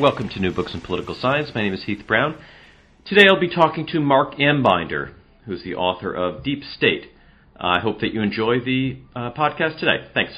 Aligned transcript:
Welcome 0.00 0.28
to 0.30 0.40
New 0.40 0.50
Books 0.50 0.74
in 0.74 0.80
Political 0.80 1.14
Science. 1.22 1.54
My 1.54 1.62
name 1.62 1.72
is 1.72 1.84
Heath 1.86 2.02
Brown. 2.04 2.34
Today 3.06 3.30
I'll 3.30 3.38
be 3.38 3.48
talking 3.48 3.86
to 3.94 4.00
Mark 4.00 4.34
Ambinder, 4.42 5.14
who's 5.46 5.62
the 5.62 5.78
author 5.78 6.12
of 6.12 6.42
Deep 6.42 6.66
State. 6.76 7.14
I 7.54 7.78
hope 7.78 8.00
that 8.00 8.10
you 8.10 8.20
enjoy 8.20 8.58
the 8.58 8.98
uh, 9.14 9.30
podcast 9.38 9.78
today. 9.78 10.02
Thanks. 10.12 10.34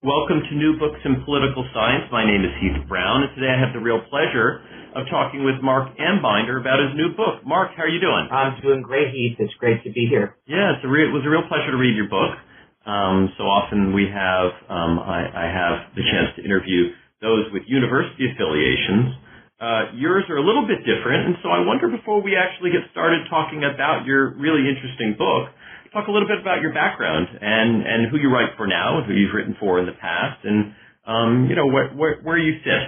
Welcome 0.00 0.40
to 0.40 0.56
New 0.56 0.80
Books 0.80 1.04
in 1.04 1.20
Political 1.20 1.68
Science. 1.76 2.08
My 2.10 2.24
name 2.24 2.48
is 2.48 2.56
Heath 2.64 2.88
Brown, 2.88 3.28
and 3.28 3.34
today 3.36 3.52
I 3.52 3.60
have 3.60 3.76
the 3.76 3.84
real 3.84 4.00
pleasure 4.08 4.64
of 4.96 5.04
talking 5.12 5.44
with 5.44 5.60
Mark 5.60 5.92
Ambinder 6.00 6.56
about 6.64 6.80
his 6.80 6.96
new 6.96 7.12
book. 7.12 7.44
Mark, 7.44 7.76
how 7.76 7.84
are 7.84 7.92
you 7.92 8.00
doing? 8.00 8.24
I'm 8.32 8.56
doing 8.64 8.80
great, 8.80 9.12
Heath. 9.12 9.36
It's 9.38 9.52
great 9.60 9.84
to 9.84 9.92
be 9.92 10.08
here. 10.08 10.32
Yeah, 10.48 10.72
it's 10.72 10.84
a 10.84 10.88
re- 10.88 11.04
it 11.04 11.12
was 11.12 11.28
a 11.28 11.30
real 11.30 11.44
pleasure 11.44 11.72
to 11.72 11.76
read 11.76 11.92
your 11.92 12.08
book. 12.08 12.40
Um, 12.88 13.36
so 13.36 13.44
often 13.44 13.92
we 13.92 14.08
have, 14.08 14.56
um, 14.72 14.96
I, 14.96 15.28
I 15.28 15.46
have 15.52 15.92
the 15.92 16.00
chance 16.08 16.32
to 16.36 16.42
interview 16.42 16.96
those 17.20 17.50
with 17.52 17.62
university 17.66 18.30
affiliations. 18.30 19.14
Uh, 19.58 19.90
yours 19.98 20.22
are 20.30 20.38
a 20.38 20.44
little 20.46 20.66
bit 20.66 20.78
different, 20.86 21.34
and 21.34 21.36
so 21.42 21.50
I 21.50 21.66
wonder 21.66 21.90
before 21.90 22.22
we 22.22 22.38
actually 22.38 22.70
get 22.70 22.86
started 22.94 23.26
talking 23.28 23.66
about 23.66 24.06
your 24.06 24.38
really 24.38 24.70
interesting 24.70 25.18
book, 25.18 25.50
talk 25.92 26.06
a 26.06 26.12
little 26.14 26.28
bit 26.28 26.38
about 26.38 26.62
your 26.62 26.72
background 26.72 27.26
and, 27.40 27.82
and 27.82 28.06
who 28.06 28.18
you 28.22 28.30
write 28.30 28.54
for 28.56 28.70
now, 28.70 28.98
and 28.98 29.06
who 29.06 29.14
you've 29.18 29.34
written 29.34 29.56
for 29.58 29.80
in 29.80 29.86
the 29.86 29.98
past, 29.98 30.44
and 30.44 30.74
um, 31.06 31.46
you 31.50 31.56
know 31.56 31.66
where, 31.66 31.90
where, 31.90 32.20
where 32.22 32.38
you 32.38 32.62
sit. 32.62 32.86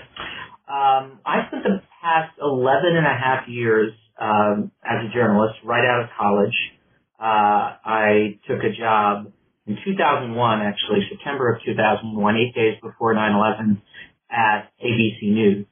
Um, 0.71 1.19
I 1.27 1.51
spent 1.51 1.65
the 1.65 1.83
past 1.99 2.39
11 2.41 2.95
and 2.95 3.07
a 3.07 3.19
half 3.19 3.49
years 3.49 3.91
um, 4.21 4.71
as 4.85 5.11
a 5.11 5.13
journalist 5.13 5.59
right 5.65 5.83
out 5.83 6.05
of 6.05 6.09
college. 6.17 6.55
Uh, 7.19 7.75
I 7.83 8.39
took 8.47 8.63
a 8.63 8.71
job 8.71 9.33
in 9.67 9.77
2001, 9.85 10.35
actually, 10.63 11.07
September 11.11 11.53
of 11.53 11.63
2001, 11.65 12.37
eight 12.37 12.55
days 12.55 12.79
before 12.83 13.15
9-11, 13.15 13.83
at 14.31 14.71
ABC 14.85 15.23
News. 15.23 15.67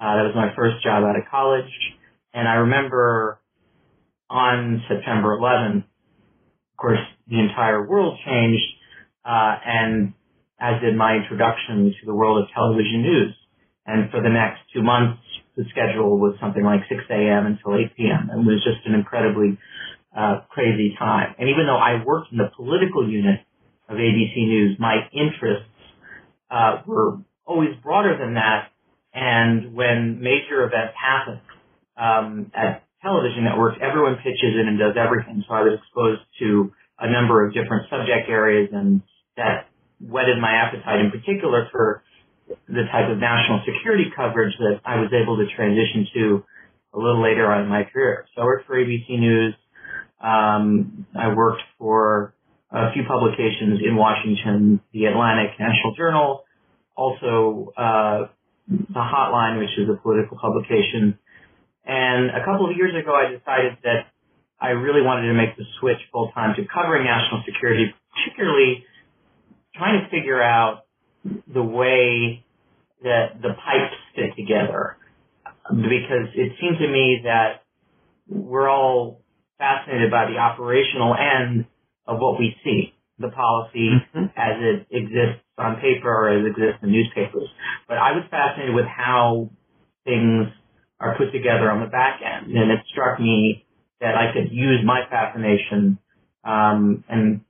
Uh, 0.00 0.16
that 0.16 0.22
was 0.22 0.34
my 0.34 0.54
first 0.54 0.82
job 0.82 1.04
out 1.04 1.16
of 1.16 1.24
college. 1.30 1.70
And 2.32 2.46
I 2.46 2.54
remember 2.54 3.40
on 4.30 4.82
September 4.88 5.36
11th, 5.38 5.78
of 5.78 6.76
course, 6.76 7.00
the 7.28 7.40
entire 7.40 7.86
world 7.86 8.18
changed, 8.24 8.62
uh, 9.24 9.56
and 9.64 10.14
as 10.60 10.80
did 10.80 10.96
my 10.96 11.16
introduction 11.16 11.94
to 12.00 12.06
the 12.06 12.14
world 12.14 12.42
of 12.42 12.48
television 12.54 13.02
news. 13.02 13.34
And 13.86 14.10
for 14.10 14.22
the 14.22 14.28
next 14.28 14.60
two 14.74 14.82
months, 14.82 15.20
the 15.56 15.64
schedule 15.70 16.18
was 16.18 16.36
something 16.40 16.62
like 16.62 16.80
6 16.88 17.02
a.m. 17.10 17.46
until 17.46 17.74
8 17.74 17.96
p.m. 17.96 18.28
And 18.30 18.46
it 18.46 18.50
was 18.50 18.62
just 18.62 18.86
an 18.86 18.94
incredibly 18.94 19.58
uh, 20.16 20.42
crazy 20.50 20.94
time. 20.98 21.34
And 21.38 21.48
even 21.48 21.66
though 21.66 21.78
I 21.78 22.04
worked 22.04 22.30
in 22.30 22.38
the 22.38 22.50
political 22.54 23.08
unit 23.08 23.40
of 23.88 23.96
ABC 23.96 24.36
News, 24.36 24.76
my 24.78 25.08
interests 25.12 25.70
uh, 26.50 26.82
were 26.86 27.18
always 27.48 27.74
broader 27.82 28.16
than 28.16 28.34
that. 28.34 28.68
And 29.14 29.74
when 29.74 30.20
major 30.20 30.62
events 30.62 30.94
happen 30.94 31.40
um, 31.96 32.52
at 32.54 32.84
television 33.02 33.44
networks, 33.44 33.78
everyone 33.80 34.16
pitches 34.16 34.54
in 34.60 34.68
and 34.68 34.78
does 34.78 34.94
everything. 34.96 35.42
So 35.48 35.54
I 35.54 35.62
was 35.62 35.80
exposed 35.80 36.20
to 36.40 36.72
a 37.00 37.10
number 37.10 37.44
of 37.46 37.54
different 37.54 37.88
subject 37.88 38.28
areas, 38.28 38.68
and 38.72 39.02
that 39.36 39.66
whetted 39.98 40.38
my 40.38 40.52
appetite, 40.52 41.00
in 41.00 41.10
particular 41.10 41.68
for 41.72 42.02
the 42.68 42.84
type 42.92 43.10
of 43.10 43.18
national 43.18 43.62
security 43.64 44.12
coverage 44.14 44.54
that 44.58 44.80
I 44.84 45.00
was 45.00 45.10
able 45.12 45.38
to 45.38 45.46
transition 45.56 46.06
to 46.14 46.44
a 46.94 46.98
little 46.98 47.22
later 47.22 47.50
on 47.50 47.62
in 47.62 47.68
my 47.68 47.84
career. 47.84 48.26
So 48.34 48.42
I 48.42 48.44
worked 48.44 48.66
for 48.66 48.76
ABC 48.76 49.18
News. 49.18 49.54
Um, 50.20 51.06
I 51.16 51.34
worked 51.34 51.62
for 51.78 52.34
a 52.70 52.92
few 52.92 53.04
publications 53.06 53.80
in 53.84 53.96
Washington, 53.96 54.80
the 54.92 55.06
Atlantic 55.06 55.58
National 55.58 55.94
Journal, 55.96 56.44
also 56.98 57.72
uh, 57.78 58.26
the 58.66 59.00
Hotline, 59.00 59.58
which 59.58 59.70
is 59.78 59.88
a 59.88 60.02
political 60.02 60.36
publication. 60.36 61.18
And 61.86 62.30
a 62.30 62.44
couple 62.44 62.68
of 62.68 62.76
years 62.76 62.92
ago, 62.92 63.14
I 63.14 63.30
decided 63.30 63.78
that 63.84 64.10
I 64.60 64.70
really 64.70 65.02
wanted 65.02 65.28
to 65.28 65.34
make 65.34 65.56
the 65.56 65.64
switch 65.78 65.98
full 66.12 66.32
time 66.34 66.56
to 66.56 66.66
covering 66.66 67.04
national 67.04 67.44
security, 67.46 67.94
particularly 68.12 68.84
trying 69.76 70.02
to 70.02 70.10
figure 70.10 70.42
out 70.42 70.84
the 71.46 71.62
way 71.62 72.44
that 73.02 73.40
the 73.40 73.54
pipes 73.54 73.94
fit 74.16 74.34
together. 74.36 74.96
Because 75.70 76.34
it 76.34 76.52
seemed 76.60 76.78
to 76.80 76.88
me 76.88 77.20
that 77.24 77.62
we're 78.26 78.68
all 78.68 79.20
fascinated 79.58 80.10
by 80.10 80.26
the 80.30 80.38
operational 80.38 81.14
end 81.14 81.66
of 82.06 82.18
what 82.18 82.38
we 82.38 82.56
see, 82.64 82.94
the 83.18 83.28
policy 83.28 83.90
mm-hmm. 83.90 84.30
as 84.36 84.54
it 84.58 84.86
exists 84.90 85.42
on 85.58 85.76
paper 85.82 86.08
or 86.08 86.30
as 86.30 86.44
it 86.44 86.50
exists 86.54 86.80
in 86.82 86.92
newspapers. 86.92 87.48
But 87.88 87.98
I 87.98 88.12
was 88.12 88.24
fascinated 88.30 88.74
with 88.74 88.86
how 88.86 89.50
things 90.04 90.46
are 91.00 91.16
put 91.18 91.32
together 91.32 91.70
on 91.70 91.80
the 91.80 91.90
back 91.90 92.20
end, 92.22 92.50
and 92.50 92.70
it 92.70 92.80
struck 92.90 93.20
me 93.20 93.66
that 94.00 94.14
I 94.14 94.32
could 94.32 94.50
use 94.50 94.80
my 94.84 95.02
fascination 95.10 95.98
um, 96.44 97.04
and 97.08 97.42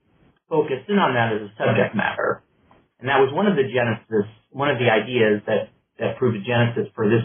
focus 0.49 0.81
in 0.89 0.97
on 0.97 1.13
that 1.15 1.37
as 1.37 1.49
a 1.49 1.53
subject 1.61 1.95
matter. 1.95 2.43
And 3.01 3.09
that 3.09 3.21
was 3.21 3.33
one 3.33 3.47
of 3.47 3.55
the 3.55 3.69
genesis, 3.69 4.27
one 4.51 4.71
of 4.71 4.81
the 4.81 4.89
ideas 4.89 5.45
that, 5.47 5.71
that 6.01 6.17
proved 6.19 6.41
a 6.41 6.45
genesis 6.45 6.91
for 6.97 7.07
this, 7.07 7.23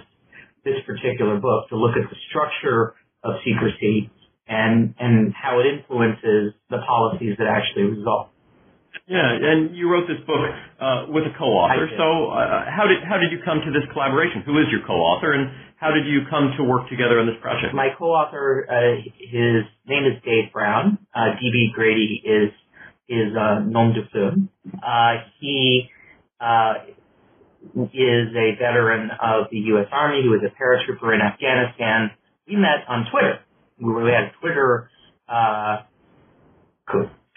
this 0.67 0.77
particular 0.85 1.39
book 1.39 1.69
to 1.69 1.75
look 1.75 1.95
at 1.95 2.05
the 2.11 2.19
structure 2.29 2.93
of 3.23 3.39
secrecy 3.47 4.11
and, 4.47 4.93
and 4.99 5.33
how 5.33 5.59
it 5.63 5.65
influences 5.65 6.53
the 6.69 6.83
policies 6.85 7.39
that 7.39 7.47
actually 7.47 7.95
result. 7.95 8.29
Yeah, 9.07 9.19
and 9.19 9.75
you 9.75 9.91
wrote 9.91 10.07
this 10.07 10.23
book 10.25 10.39
uh, 10.79 11.05
with 11.09 11.23
a 11.27 11.37
co-author. 11.37 11.91
So, 11.97 12.31
uh, 12.31 12.63
how 12.71 12.87
did 12.87 13.03
how 13.03 13.17
did 13.19 13.33
you 13.35 13.39
come 13.43 13.59
to 13.59 13.71
this 13.71 13.83
collaboration? 13.91 14.43
Who 14.45 14.57
is 14.59 14.71
your 14.71 14.79
co-author, 14.87 15.33
and 15.33 15.51
how 15.75 15.91
did 15.91 16.07
you 16.07 16.21
come 16.29 16.53
to 16.55 16.63
work 16.63 16.87
together 16.87 17.19
on 17.19 17.27
this 17.27 17.35
project? 17.41 17.75
My 17.75 17.89
co-author, 17.99 18.65
uh, 18.71 19.03
his 19.19 19.67
name 19.85 20.05
is 20.07 20.23
Dave 20.23 20.53
Brown. 20.53 20.97
Uh, 21.13 21.35
DB 21.35 21.73
Grady 21.75 22.23
is 22.23 22.51
his 23.09 23.35
uh, 23.35 23.59
nom 23.67 23.91
de 23.91 24.07
plume. 24.07 24.47
Uh, 24.79 25.27
he 25.41 25.89
uh, 26.39 26.73
is 27.91 28.27
a 28.31 28.55
veteran 28.55 29.11
of 29.19 29.51
the 29.51 29.59
U.S. 29.75 29.87
Army. 29.91 30.21
He 30.23 30.29
was 30.29 30.39
a 30.47 30.51
paratrooper 30.55 31.13
in 31.13 31.19
Afghanistan. 31.19 32.11
We 32.47 32.55
met 32.55 32.87
on 32.87 33.05
Twitter. 33.11 33.39
We, 33.83 33.91
we 34.01 34.11
had 34.11 34.31
Twitter. 34.39 34.89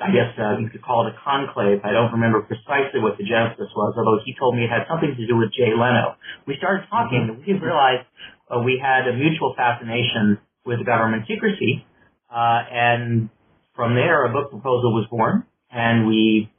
Uh, 0.01 0.05
I 0.05 0.11
guess 0.13 0.33
uh, 0.39 0.59
you 0.61 0.69
could 0.69 0.83
call 0.83 1.07
it 1.07 1.15
a 1.15 1.17
conclave. 1.25 1.81
I 1.85 1.93
don't 1.93 2.13
remember 2.13 2.43
precisely 2.43 3.01
what 3.01 3.17
the 3.17 3.25
genesis 3.25 3.69
was, 3.75 3.95
although 3.97 4.21
he 4.25 4.35
told 4.39 4.57
me 4.57 4.65
it 4.65 4.71
had 4.71 4.85
something 4.89 5.15
to 5.17 5.27
do 5.27 5.37
with 5.37 5.53
Jay 5.53 5.73
Leno. 5.73 6.17
We 6.47 6.57
started 6.59 6.87
talking, 6.91 7.33
and 7.33 7.41
we 7.41 7.53
realized 7.55 8.07
uh, 8.51 8.61
we 8.61 8.81
had 8.81 9.09
a 9.09 9.15
mutual 9.17 9.55
fascination 9.57 10.39
with 10.65 10.85
government 10.85 11.25
secrecy, 11.29 11.87
uh, 12.29 12.61
and 12.71 13.31
from 13.75 13.95
there, 13.95 14.25
a 14.25 14.33
book 14.33 14.51
proposal 14.51 14.93
was 14.93 15.07
born, 15.11 15.45
and 15.71 16.07
we 16.07 16.51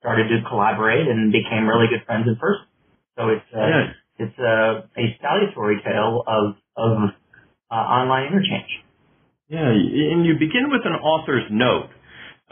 started 0.00 0.28
to 0.28 0.48
collaborate 0.48 1.08
and 1.08 1.32
became 1.32 1.66
really 1.68 1.86
good 1.88 2.04
friends 2.04 2.28
in 2.28 2.36
person. 2.36 2.66
So 3.16 3.28
it's 3.28 3.50
uh, 3.54 3.64
yeah. 3.64 3.86
it's 4.18 4.38
a, 4.38 4.88
a 5.00 5.04
salutary 5.22 5.80
tale 5.84 6.24
of 6.26 6.56
of 6.76 6.92
uh, 7.70 7.74
online 7.74 8.32
interchange. 8.32 8.84
Yeah, 9.48 9.68
and 9.68 10.24
you 10.24 10.34
begin 10.34 10.68
with 10.72 10.82
an 10.84 10.94
author's 11.00 11.44
note 11.50 11.90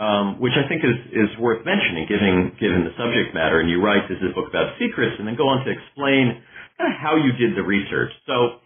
um, 0.03 0.43
which 0.43 0.59
I 0.59 0.67
think 0.67 0.83
is, 0.83 0.99
is 1.15 1.31
worth 1.39 1.63
mentioning 1.63 2.11
given, 2.11 2.59
given 2.59 2.83
the 2.83 2.91
subject 2.99 3.31
matter. 3.39 3.63
And 3.63 3.71
you 3.71 3.79
write, 3.79 4.11
this 4.11 4.19
is 4.19 4.35
a 4.35 4.35
book 4.35 4.51
about 4.51 4.75
secrets, 4.83 5.15
and 5.23 5.31
then 5.31 5.39
go 5.39 5.47
on 5.47 5.63
to 5.63 5.71
explain 5.71 6.43
kind 6.75 6.91
of 6.91 6.99
how 6.99 7.15
you 7.15 7.31
did 7.39 7.55
the 7.55 7.63
research. 7.63 8.11
So, 8.27 8.59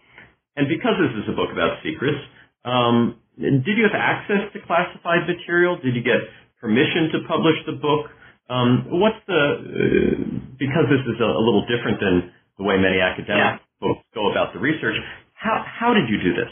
and 0.57 0.65
because 0.65 0.97
this 0.97 1.13
is 1.21 1.29
a 1.29 1.37
book 1.37 1.53
about 1.53 1.77
secrets, 1.85 2.17
um, 2.65 3.21
did 3.37 3.77
you 3.77 3.85
have 3.85 3.93
access 3.93 4.49
to 4.49 4.57
classified 4.65 5.29
material? 5.29 5.77
Did 5.77 5.93
you 5.93 6.01
get 6.01 6.25
permission 6.57 7.13
to 7.13 7.29
publish 7.29 7.61
the 7.69 7.77
book? 7.77 8.09
Um, 8.49 8.97
what's 8.97 9.21
the, 9.29 9.37
uh, 9.37 10.17
because 10.57 10.89
this 10.89 11.05
is 11.05 11.21
a, 11.21 11.29
a, 11.29 11.43
little 11.43 11.69
different 11.69 12.01
than 12.01 12.33
the 12.57 12.65
way 12.65 12.81
many 12.81 12.97
academic 12.97 13.61
yeah. 13.61 13.77
books 13.77 14.01
go 14.15 14.31
about 14.31 14.57
the 14.57 14.59
research, 14.59 14.95
how, 15.37 15.61
how 15.61 15.93
did 15.93 16.09
you 16.09 16.17
do 16.17 16.31
this? 16.33 16.51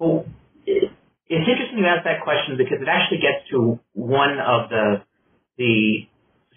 Well, 0.00 0.26
it's 1.28 1.48
interesting 1.48 1.78
you 1.78 1.86
ask 1.86 2.04
that 2.04 2.22
question 2.22 2.56
because 2.56 2.78
it 2.80 2.88
actually 2.88 3.18
gets 3.18 3.42
to 3.50 3.80
one 3.94 4.38
of 4.38 4.70
the 4.70 5.02
the 5.58 6.06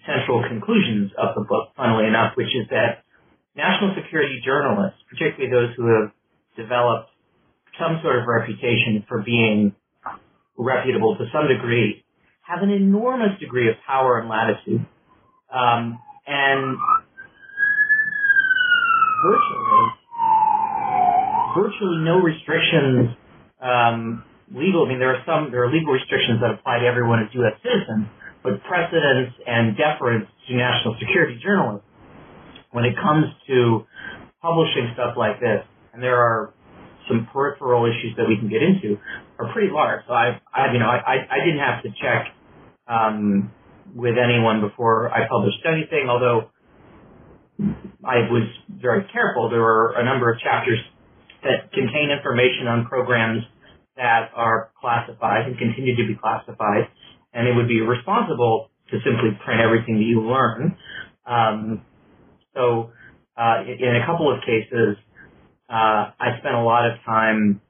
central 0.06 0.46
conclusions 0.46 1.10
of 1.18 1.34
the 1.34 1.42
book, 1.42 1.72
funnily 1.76 2.06
enough, 2.06 2.36
which 2.36 2.54
is 2.54 2.68
that 2.70 3.02
national 3.56 3.94
security 3.96 4.40
journalists, 4.44 5.00
particularly 5.10 5.50
those 5.50 5.74
who 5.76 5.88
have 5.88 6.12
developed 6.56 7.10
some 7.78 7.98
sort 8.02 8.20
of 8.20 8.28
reputation 8.28 9.04
for 9.08 9.22
being 9.22 9.74
reputable 10.56 11.16
to 11.16 11.24
some 11.32 11.48
degree, 11.48 12.04
have 12.42 12.62
an 12.62 12.70
enormous 12.70 13.38
degree 13.40 13.68
of 13.68 13.76
power 13.86 14.20
and 14.20 14.28
latitude. 14.28 14.86
Um, 15.52 15.98
and 16.26 16.76
virtually, 19.24 19.86
virtually 21.56 21.98
no 22.04 22.20
restrictions 22.20 23.16
um, 23.60 24.24
legal, 24.50 24.86
I 24.86 24.88
mean, 24.88 24.98
there 24.98 25.14
are 25.14 25.22
some, 25.26 25.50
there 25.50 25.64
are 25.64 25.72
legal 25.72 25.92
restrictions 25.92 26.40
that 26.42 26.50
apply 26.50 26.80
to 26.80 26.86
everyone 26.86 27.22
as 27.22 27.28
U.S. 27.34 27.54
citizens, 27.62 28.06
but 28.42 28.62
precedence 28.64 29.34
and 29.46 29.76
deference 29.76 30.26
to 30.48 30.56
national 30.56 30.96
security 30.98 31.38
journalists 31.42 31.86
when 32.72 32.84
it 32.84 32.94
comes 32.96 33.26
to 33.48 33.86
publishing 34.42 34.90
stuff 34.94 35.14
like 35.16 35.40
this, 35.40 35.62
and 35.92 36.02
there 36.02 36.18
are 36.18 36.54
some 37.08 37.28
peripheral 37.32 37.86
issues 37.86 38.14
that 38.16 38.26
we 38.28 38.38
can 38.38 38.48
get 38.48 38.62
into, 38.62 38.98
are 39.38 39.52
pretty 39.52 39.70
large. 39.72 40.02
So 40.06 40.14
I, 40.14 40.40
I 40.54 40.72
you 40.72 40.78
know, 40.78 40.86
I, 40.86 41.26
I 41.26 41.38
didn't 41.44 41.58
have 41.58 41.82
to 41.82 41.90
check 42.00 42.30
um, 42.86 43.50
with 43.94 44.14
anyone 44.16 44.60
before 44.60 45.10
I 45.10 45.26
published 45.28 45.58
anything, 45.66 46.08
although 46.08 46.50
I 48.04 48.30
was 48.30 48.46
very 48.70 49.04
careful. 49.12 49.50
There 49.50 49.60
were 49.60 49.94
a 49.96 50.04
number 50.04 50.32
of 50.32 50.38
chapters 50.40 50.78
that 51.42 51.72
contain 51.72 52.10
information 52.10 52.68
on 52.68 52.86
programs 52.86 53.42
that 54.00 54.32
are 54.34 54.72
classified 54.80 55.44
and 55.44 55.58
continue 55.58 55.94
to 55.94 56.06
be 56.08 56.16
classified, 56.16 56.88
and 57.34 57.46
it 57.46 57.52
would 57.52 57.68
be 57.68 57.78
irresponsible 57.78 58.70
to 58.88 58.96
simply 59.04 59.36
print 59.44 59.60
everything 59.60 60.00
that 60.00 60.08
you 60.08 60.24
learn. 60.24 60.76
Um, 61.26 61.84
so 62.54 62.90
uh, 63.36 63.60
in 63.68 64.00
a 64.00 64.06
couple 64.06 64.32
of 64.32 64.40
cases, 64.40 64.96
uh, 65.68 66.16
I 66.16 66.40
spent 66.40 66.54
a 66.54 66.64
lot 66.64 66.88
of 66.88 66.96
time 67.04 67.60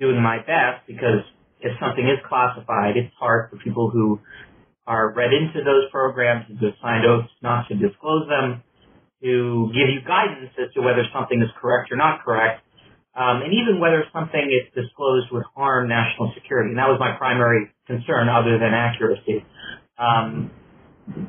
doing 0.00 0.22
my 0.22 0.38
best 0.38 0.88
because 0.88 1.20
if 1.60 1.76
something 1.78 2.04
is 2.04 2.18
classified, 2.26 2.96
it's 2.96 3.12
hard 3.20 3.50
for 3.50 3.58
people 3.58 3.90
who 3.90 4.20
are 4.86 5.12
read 5.12 5.34
into 5.34 5.62
those 5.64 5.90
programs 5.92 6.46
and 6.48 6.58
have 6.60 6.72
signed 6.80 7.04
oaths 7.04 7.28
not 7.42 7.68
to 7.68 7.74
disclose 7.76 8.26
them 8.28 8.62
to 9.22 9.68
give 9.74 9.92
you 9.92 10.00
guidance 10.06 10.50
as 10.56 10.72
to 10.74 10.80
whether 10.80 11.04
something 11.12 11.42
is 11.42 11.50
correct 11.60 11.92
or 11.92 11.96
not 11.96 12.24
correct, 12.24 12.62
um, 13.18 13.42
and 13.42 13.52
even 13.52 13.80
whether 13.80 14.04
something 14.12 14.46
is 14.46 14.70
disclosed 14.74 15.26
would 15.32 15.42
harm 15.56 15.88
national 15.88 16.32
security. 16.34 16.70
And 16.70 16.78
that 16.78 16.86
was 16.88 17.00
my 17.00 17.16
primary 17.18 17.68
concern 17.86 18.28
other 18.28 18.58
than 18.58 18.72
accuracy. 18.72 19.44
Um, 19.98 20.52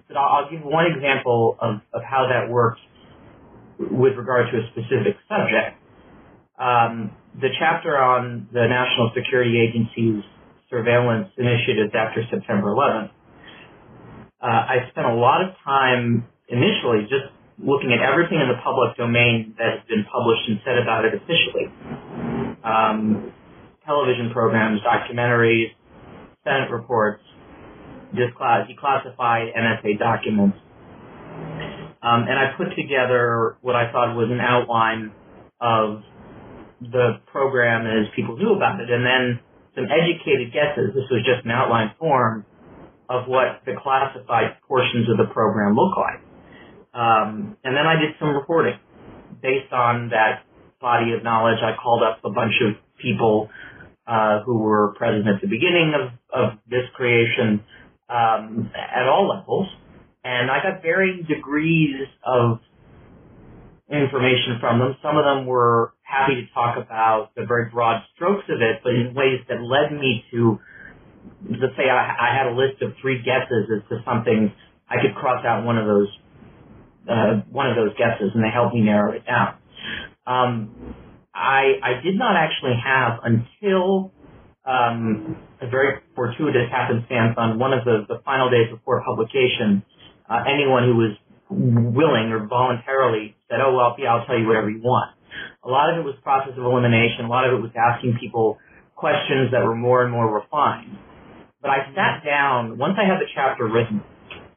but 0.07 0.15
I'll, 0.15 0.45
I'll 0.45 0.51
give 0.51 0.61
one 0.61 0.85
example 0.85 1.57
of, 1.59 1.81
of 1.91 2.03
how 2.03 2.27
that 2.29 2.51
works 2.51 2.79
with 3.79 4.13
regard 4.17 4.51
to 4.51 4.59
a 4.59 4.69
specific 4.69 5.17
subject. 5.27 5.81
Um, 6.59 7.11
the 7.41 7.49
chapter 7.57 7.97
on 7.97 8.49
the 8.53 8.67
National 8.67 9.11
Security 9.15 9.57
Agency's 9.57 10.23
surveillance 10.69 11.29
initiatives 11.37 11.93
after 11.95 12.21
September 12.29 12.67
11th, 12.67 13.09
uh, 14.41 14.45
I 14.45 14.89
spent 14.91 15.07
a 15.07 15.15
lot 15.15 15.41
of 15.41 15.55
time 15.65 16.27
initially 16.49 17.07
just 17.09 17.33
looking 17.59 17.91
at 17.91 17.99
everything 17.99 18.39
in 18.39 18.47
the 18.47 18.59
public 18.63 18.95
domain 18.95 19.55
that 19.57 19.79
has 19.79 19.83
been 19.87 20.05
published 20.07 20.47
and 20.47 20.59
said 20.63 20.77
about 20.79 21.05
it 21.05 21.13
officially. 21.13 21.67
Um, 22.63 23.33
television 23.85 24.31
programs, 24.31 24.79
documentaries, 24.81 25.75
Senate 26.43 26.71
reports, 26.71 27.23
declassified 28.15 29.51
NSA 29.55 29.99
documents. 29.99 30.57
Um, 32.01 32.23
and 32.29 32.39
I 32.39 32.55
put 32.55 32.75
together 32.75 33.57
what 33.61 33.75
I 33.75 33.91
thought 33.91 34.15
was 34.15 34.29
an 34.31 34.39
outline 34.39 35.11
of 35.59 36.01
the 36.79 37.19
program 37.27 37.85
as 37.85 38.07
people 38.15 38.37
knew 38.37 38.55
about 38.55 38.79
it, 38.79 38.89
and 38.89 39.03
then 39.03 39.39
some 39.75 39.85
educated 39.91 40.53
guesses. 40.53 40.95
This 40.95 41.03
was 41.11 41.27
just 41.27 41.43
an 41.43 41.51
outline 41.51 41.91
form 41.99 42.45
of 43.09 43.27
what 43.27 43.61
the 43.65 43.73
classified 43.83 44.55
portions 44.67 45.09
of 45.09 45.17
the 45.17 45.33
program 45.33 45.75
look 45.75 45.97
like. 45.97 46.28
Um, 46.93 47.57
and 47.63 47.75
then 47.75 47.85
I 47.85 47.99
did 47.99 48.15
some 48.19 48.29
reporting 48.29 48.79
based 49.41 49.71
on 49.71 50.09
that 50.09 50.43
body 50.81 51.13
of 51.13 51.23
knowledge. 51.23 51.59
I 51.61 51.75
called 51.81 52.03
up 52.03 52.19
a 52.23 52.29
bunch 52.29 52.53
of 52.61 52.75
people 53.01 53.49
uh, 54.07 54.41
who 54.43 54.57
were 54.57 54.93
present 54.97 55.27
at 55.27 55.41
the 55.41 55.47
beginning 55.47 55.93
of, 55.93 56.09
of 56.33 56.59
this 56.69 56.83
creation 56.95 57.63
um, 58.09 58.71
at 58.75 59.07
all 59.07 59.29
levels, 59.29 59.67
and 60.23 60.49
I 60.49 60.63
got 60.63 60.81
varying 60.81 61.25
degrees 61.27 61.95
of 62.25 62.59
information 63.89 64.57
from 64.59 64.79
them. 64.79 64.95
Some 65.01 65.17
of 65.17 65.25
them 65.25 65.45
were 65.45 65.93
happy 66.01 66.35
to 66.41 66.53
talk 66.53 66.77
about 66.77 67.31
the 67.35 67.45
very 67.45 67.69
broad 67.69 68.01
strokes 68.15 68.45
of 68.49 68.61
it, 68.61 68.81
but 68.83 68.93
in 68.93 69.13
ways 69.13 69.41
that 69.47 69.61
led 69.61 69.93
me 69.93 70.25
to, 70.31 70.59
let's 71.49 71.75
say 71.77 71.89
I, 71.89 72.15
I 72.17 72.35
had 72.35 72.47
a 72.47 72.55
list 72.55 72.81
of 72.81 72.93
three 73.01 73.21
guesses 73.21 73.69
as 73.69 73.87
to 73.89 74.01
something, 74.05 74.51
I 74.89 74.95
could 75.01 75.15
cross 75.15 75.45
out 75.45 75.65
one 75.65 75.77
of 75.77 75.85
those, 75.85 76.09
uh, 77.09 77.41
one 77.49 77.69
of 77.69 77.75
those 77.75 77.95
guesses, 77.97 78.31
and 78.33 78.43
they 78.43 78.49
helped 78.53 78.73
me 78.73 78.81
narrow 78.81 79.11
it 79.13 79.25
down. 79.25 79.55
Um, 80.25 80.95
I, 81.33 81.79
I 81.81 82.01
did 82.03 82.17
not 82.17 82.35
actually 82.35 82.75
have 82.83 83.19
until 83.23 84.11
um, 84.65 85.37
a 85.61 85.69
very 85.69 86.01
fortuitous 86.15 86.69
happenstance 86.71 87.35
on 87.37 87.59
one 87.59 87.73
of 87.73 87.85
the, 87.85 88.05
the 88.07 88.21
final 88.23 88.49
days 88.49 88.69
before 88.69 89.03
publication. 89.03 89.83
Uh, 90.29 90.43
anyone 90.47 90.83
who 90.83 90.95
was 90.95 91.17
willing 91.49 92.29
or 92.31 92.45
voluntarily 92.45 93.35
said, 93.49 93.59
"Oh 93.65 93.75
well, 93.75 93.95
yeah, 93.97 94.13
I'll 94.13 94.25
tell 94.25 94.37
you 94.37 94.47
whatever 94.47 94.69
you 94.69 94.81
want." 94.81 95.15
A 95.63 95.69
lot 95.69 95.91
of 95.91 95.97
it 95.99 96.05
was 96.05 96.15
process 96.21 96.53
of 96.57 96.63
elimination. 96.63 97.25
A 97.25 97.29
lot 97.29 97.47
of 97.47 97.53
it 97.53 97.61
was 97.61 97.71
asking 97.75 98.17
people 98.19 98.57
questions 98.95 99.51
that 99.51 99.63
were 99.63 99.75
more 99.75 100.03
and 100.03 100.11
more 100.11 100.27
refined. 100.27 100.97
But 101.61 101.71
I 101.71 101.91
sat 101.95 102.23
down, 102.25 102.77
once 102.77 102.95
I 102.97 103.05
had 103.05 103.19
the 103.19 103.27
chapter 103.33 103.67
written, 103.67 104.01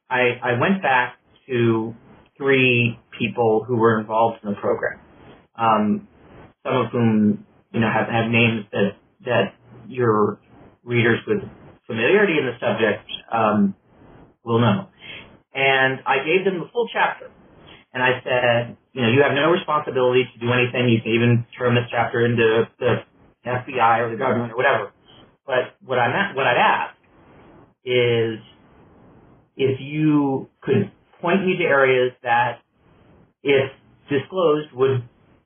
I, 0.08 0.38
I 0.42 0.60
went 0.60 0.82
back 0.82 1.16
to 1.48 1.94
three 2.36 2.98
people 3.18 3.64
who 3.66 3.76
were 3.76 4.00
involved 4.00 4.38
in 4.42 4.50
the 4.50 4.56
program. 4.56 5.00
Um, 5.58 6.08
some 6.64 6.76
of 6.76 6.92
whom, 6.92 7.46
you 7.72 7.80
know, 7.80 7.90
have, 7.90 8.08
have 8.08 8.30
names 8.30 8.66
that, 8.72 8.96
that 9.24 9.54
your 9.86 10.40
readers 10.84 11.20
with 11.26 11.42
familiarity 11.86 12.38
in 12.38 12.46
the 12.46 12.52
subject, 12.60 13.08
um, 13.32 13.74
will 14.44 14.60
know. 14.60 14.88
And 15.54 16.00
I 16.06 16.24
gave 16.24 16.44
them 16.44 16.60
the 16.60 16.68
full 16.72 16.88
chapter. 16.92 17.30
And 17.92 18.02
I 18.02 18.20
said, 18.24 18.76
you 18.92 19.02
know, 19.02 19.08
you 19.08 19.22
have 19.22 19.34
no 19.34 19.50
responsibility 19.50 20.24
to 20.32 20.40
do 20.40 20.52
anything. 20.52 20.88
You 20.88 21.00
can 21.02 21.12
even 21.12 21.46
turn 21.58 21.74
this 21.74 21.84
chapter 21.90 22.24
into 22.24 22.68
the 22.78 23.04
FBI 23.46 23.98
or 24.00 24.10
the 24.10 24.16
government 24.16 24.52
or 24.52 24.56
whatever. 24.56 24.92
But 25.46 25.76
what 25.84 25.98
I'm 25.98 26.12
at, 26.12 26.34
what 26.34 26.46
I'd 26.46 26.56
ask 26.56 26.96
is 27.84 28.38
if 29.56 29.80
you 29.80 30.48
could 30.62 30.90
point 31.22 31.46
me 31.46 31.56
to 31.58 31.64
areas 31.64 32.12
that, 32.22 32.60
if 33.42 33.70
disclosed, 34.10 34.68
would 34.74 35.02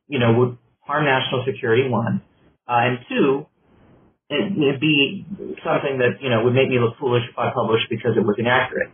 you 0.09 0.19
know 0.19 0.33
would 0.33 0.59
harm 0.81 1.05
national 1.05 1.45
security. 1.47 1.89
One, 1.89 2.23
uh, 2.67 2.73
and 2.73 2.99
two, 3.09 3.47
it, 4.31 4.53
it'd 4.57 4.81
be 4.81 5.27
something 5.63 5.99
that 5.99 6.19
you 6.21 6.31
know 6.31 6.43
would 6.45 6.55
make 6.55 6.69
me 6.69 6.79
look 6.81 6.99
foolish 6.99 7.23
if 7.31 7.39
I 7.39 7.53
published 7.55 7.87
because 7.91 8.17
it 8.17 8.25
was 8.25 8.37
inaccurate. 8.39 8.91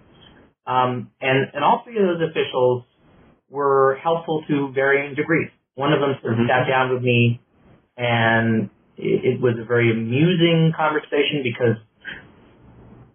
Um, 0.67 1.11
and 1.20 1.49
and 1.55 1.64
all 1.64 1.82
three 1.84 1.96
of 1.96 2.05
those 2.05 2.29
officials 2.31 2.84
were 3.49 3.99
helpful 4.02 4.44
to 4.49 4.72
varying 4.74 5.15
degrees. 5.15 5.51
One 5.74 5.93
of 5.93 6.01
them 6.01 6.17
sort 6.20 6.34
of 6.34 6.39
mm-hmm. 6.41 6.48
sat 6.48 6.69
down 6.69 6.93
with 6.93 7.03
me, 7.03 7.41
and 7.96 8.69
it, 8.96 9.36
it 9.36 9.41
was 9.41 9.55
a 9.60 9.65
very 9.65 9.91
amusing 9.91 10.72
conversation 10.77 11.43
because 11.43 11.77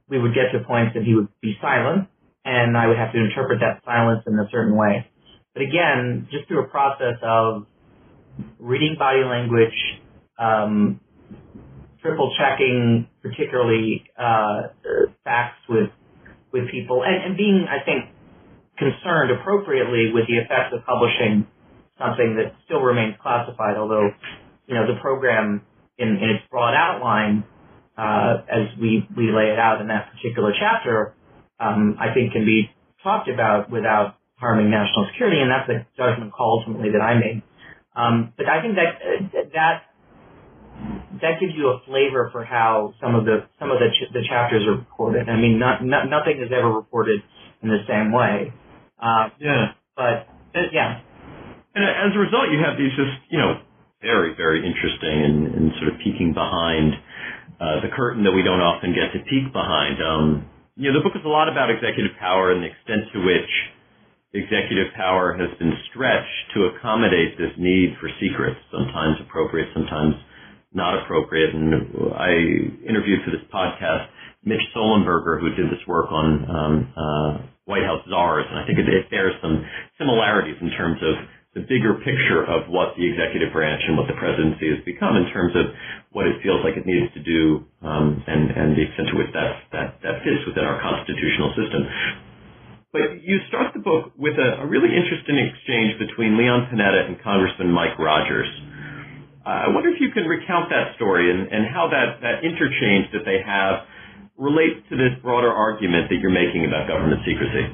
we 0.10 0.20
would 0.20 0.34
get 0.34 0.52
to 0.58 0.66
points 0.66 0.94
that 0.96 1.04
he 1.04 1.14
would 1.14 1.28
be 1.42 1.58
silent, 1.62 2.08
and 2.48 2.78
I 2.78 2.88
would 2.88 2.98
have 2.98 3.12
to 3.12 3.20
interpret 3.20 3.60
that 3.60 3.84
silence 3.84 4.24
in 4.26 4.40
a 4.40 4.48
certain 4.50 4.76
way. 4.76 5.06
But 5.54 5.64
again, 5.64 6.30
just 6.32 6.48
through 6.48 6.64
a 6.64 6.68
process 6.68 7.20
of 7.22 7.68
reading 8.58 8.96
body 8.98 9.24
language, 9.24 9.76
um, 10.40 11.02
triple 12.02 12.34
checking, 12.40 13.08
particularly 13.22 14.06
uh, 14.18 14.72
facts 15.26 15.60
with 15.68 15.90
with 16.54 16.72
people, 16.72 17.04
and, 17.04 17.16
and 17.26 17.38
being, 17.38 17.68
I 17.68 17.84
think, 17.84 18.06
concerned 18.78 19.32
appropriately 19.32 20.12
with 20.14 20.28
the 20.28 20.38
effects 20.38 20.72
of 20.72 20.86
publishing 20.86 21.46
something 22.00 22.38
that 22.38 22.56
still 22.64 22.80
remains 22.80 23.16
classified, 23.22 23.76
although, 23.76 24.08
you 24.68 24.76
know, 24.76 24.88
the 24.88 25.02
program 25.02 25.62
in, 25.98 26.08
in 26.08 26.30
its 26.38 26.46
broad 26.50 26.74
outline, 26.74 27.44
uh, 27.98 28.46
as 28.48 28.72
we, 28.80 29.06
we 29.18 29.34
lay 29.34 29.52
it 29.52 29.60
out 29.60 29.82
in 29.82 29.88
that 29.88 30.14
particular 30.14 30.54
chapter, 30.58 31.17
um, 31.60 31.98
I 32.00 32.14
think 32.14 32.34
can 32.34 32.46
be 32.46 32.70
talked 33.04 33.30
about 33.30 33.70
without 33.70 34.16
harming 34.36 34.70
national 34.70 35.08
security, 35.12 35.40
and 35.40 35.50
that's 35.50 35.70
a 35.70 35.86
judgment 35.98 36.32
call 36.34 36.60
ultimately 36.60 36.92
that 36.92 37.02
I 37.02 37.18
made. 37.18 37.42
Um, 37.96 38.34
but 38.38 38.48
I 38.48 38.62
think 38.62 38.76
that 38.76 39.52
that 39.54 39.84
that 41.22 41.40
gives 41.40 41.54
you 41.56 41.70
a 41.70 41.80
flavor 41.86 42.30
for 42.32 42.44
how 42.44 42.94
some 43.02 43.16
of 43.16 43.26
the 43.26 43.48
some 43.60 43.72
of 43.72 43.80
the 43.80 43.90
ch- 43.90 44.12
the 44.14 44.24
chapters 44.28 44.66
are 44.68 44.78
reported. 44.78 45.30
I 45.30 45.38
mean, 45.38 45.58
not, 45.58 45.84
not, 45.84 46.10
nothing 46.10 46.42
is 46.42 46.52
ever 46.52 46.70
reported 46.70 47.22
in 47.64 47.70
the 47.70 47.82
same 47.88 48.12
way. 48.12 48.54
Uh, 49.02 49.30
yeah. 49.40 49.74
But 49.96 50.28
uh, 50.54 50.70
yeah. 50.72 51.02
And 51.76 51.84
as 51.86 52.16
a 52.16 52.20
result, 52.20 52.50
you 52.52 52.60
have 52.60 52.78
these 52.78 52.92
just 52.96 53.18
you 53.30 53.40
know 53.40 53.62
very 54.02 54.36
very 54.36 54.66
interesting 54.66 55.24
and, 55.26 55.56
and 55.56 55.72
sort 55.80 55.94
of 55.94 56.00
peeking 56.00 56.34
behind 56.34 56.94
uh, 57.60 57.82
the 57.82 57.90
curtain 57.90 58.24
that 58.24 58.32
we 58.32 58.44
don't 58.44 58.62
often 58.62 58.94
get 58.94 59.14
to 59.14 59.20
peek 59.26 59.52
behind. 59.52 59.98
Um, 60.04 60.50
you 60.78 60.94
know, 60.94 61.02
the 61.02 61.04
book 61.04 61.18
is 61.18 61.26
a 61.26 61.28
lot 61.28 61.50
about 61.50 61.74
executive 61.74 62.14
power 62.22 62.54
and 62.54 62.62
the 62.62 62.70
extent 62.70 63.10
to 63.10 63.26
which 63.26 63.50
executive 64.38 64.94
power 64.94 65.34
has 65.34 65.50
been 65.58 65.74
stretched 65.90 66.54
to 66.54 66.70
accommodate 66.70 67.34
this 67.34 67.50
need 67.58 67.98
for 67.98 68.06
secrets, 68.22 68.62
sometimes 68.70 69.18
appropriate, 69.26 69.74
sometimes 69.74 70.14
not 70.78 70.94
appropriate. 71.02 71.50
And 71.50 72.14
I 72.14 72.30
interviewed 72.86 73.26
for 73.26 73.34
this 73.34 73.42
podcast 73.50 74.06
Mitch 74.46 74.62
Sollenberger, 74.78 75.42
who 75.42 75.50
did 75.58 75.74
this 75.74 75.82
work 75.90 76.14
on 76.14 76.46
um, 76.46 76.74
uh, 76.94 77.32
White 77.66 77.84
House 77.84 78.06
czars, 78.06 78.46
and 78.46 78.62
I 78.62 78.64
think 78.70 78.78
it, 78.78 78.86
it 78.86 79.10
bears 79.10 79.34
some 79.42 79.66
similarities 79.98 80.62
in 80.62 80.70
terms 80.78 81.02
of 81.02 81.16
the 81.58 81.66
bigger 81.66 81.98
picture 82.06 82.46
of 82.46 82.70
what 82.70 82.94
the 82.94 83.02
executive 83.02 83.50
branch 83.50 83.82
and 83.90 83.98
what 83.98 84.06
the 84.06 84.14
presidency 84.22 84.70
has 84.70 84.78
become 84.86 85.18
in 85.18 85.26
terms 85.34 85.58
of 85.58 85.74
what 86.14 86.30
it 86.30 86.38
feels 86.46 86.62
like 86.62 86.78
it 86.78 86.86
needs 86.86 87.10
to 87.18 87.22
do 87.26 87.66
um, 87.82 88.22
and, 88.30 88.54
and 88.54 88.78
the 88.78 88.86
extent 88.86 89.10
to 89.10 89.18
which 89.18 89.34
that, 89.34 89.66
that, 89.74 89.98
that 90.06 90.22
fits 90.22 90.46
within 90.46 90.62
our 90.62 90.78
constitutional 90.78 91.50
system. 91.58 91.82
But 92.94 93.26
you 93.26 93.42
start 93.50 93.74
the 93.74 93.82
book 93.82 94.14
with 94.14 94.38
a, 94.38 94.62
a 94.62 94.66
really 94.70 94.94
interesting 94.94 95.42
exchange 95.42 95.98
between 95.98 96.38
Leon 96.38 96.70
Panetta 96.70 97.10
and 97.10 97.18
Congressman 97.26 97.74
Mike 97.74 97.98
Rogers. 97.98 98.48
Uh, 99.42 99.66
I 99.66 99.68
wonder 99.74 99.90
if 99.90 99.98
you 99.98 100.14
can 100.14 100.30
recount 100.30 100.70
that 100.70 100.94
story 100.94 101.34
and, 101.34 101.50
and 101.50 101.66
how 101.74 101.90
that, 101.90 102.22
that 102.22 102.46
interchange 102.46 103.10
that 103.18 103.26
they 103.26 103.42
have 103.42 103.90
relates 104.38 104.86
to 104.90 104.96
this 104.96 105.18
broader 105.26 105.50
argument 105.50 106.14
that 106.14 106.22
you're 106.22 106.34
making 106.34 106.70
about 106.70 106.86
government 106.86 107.26
secrecy. 107.26 107.66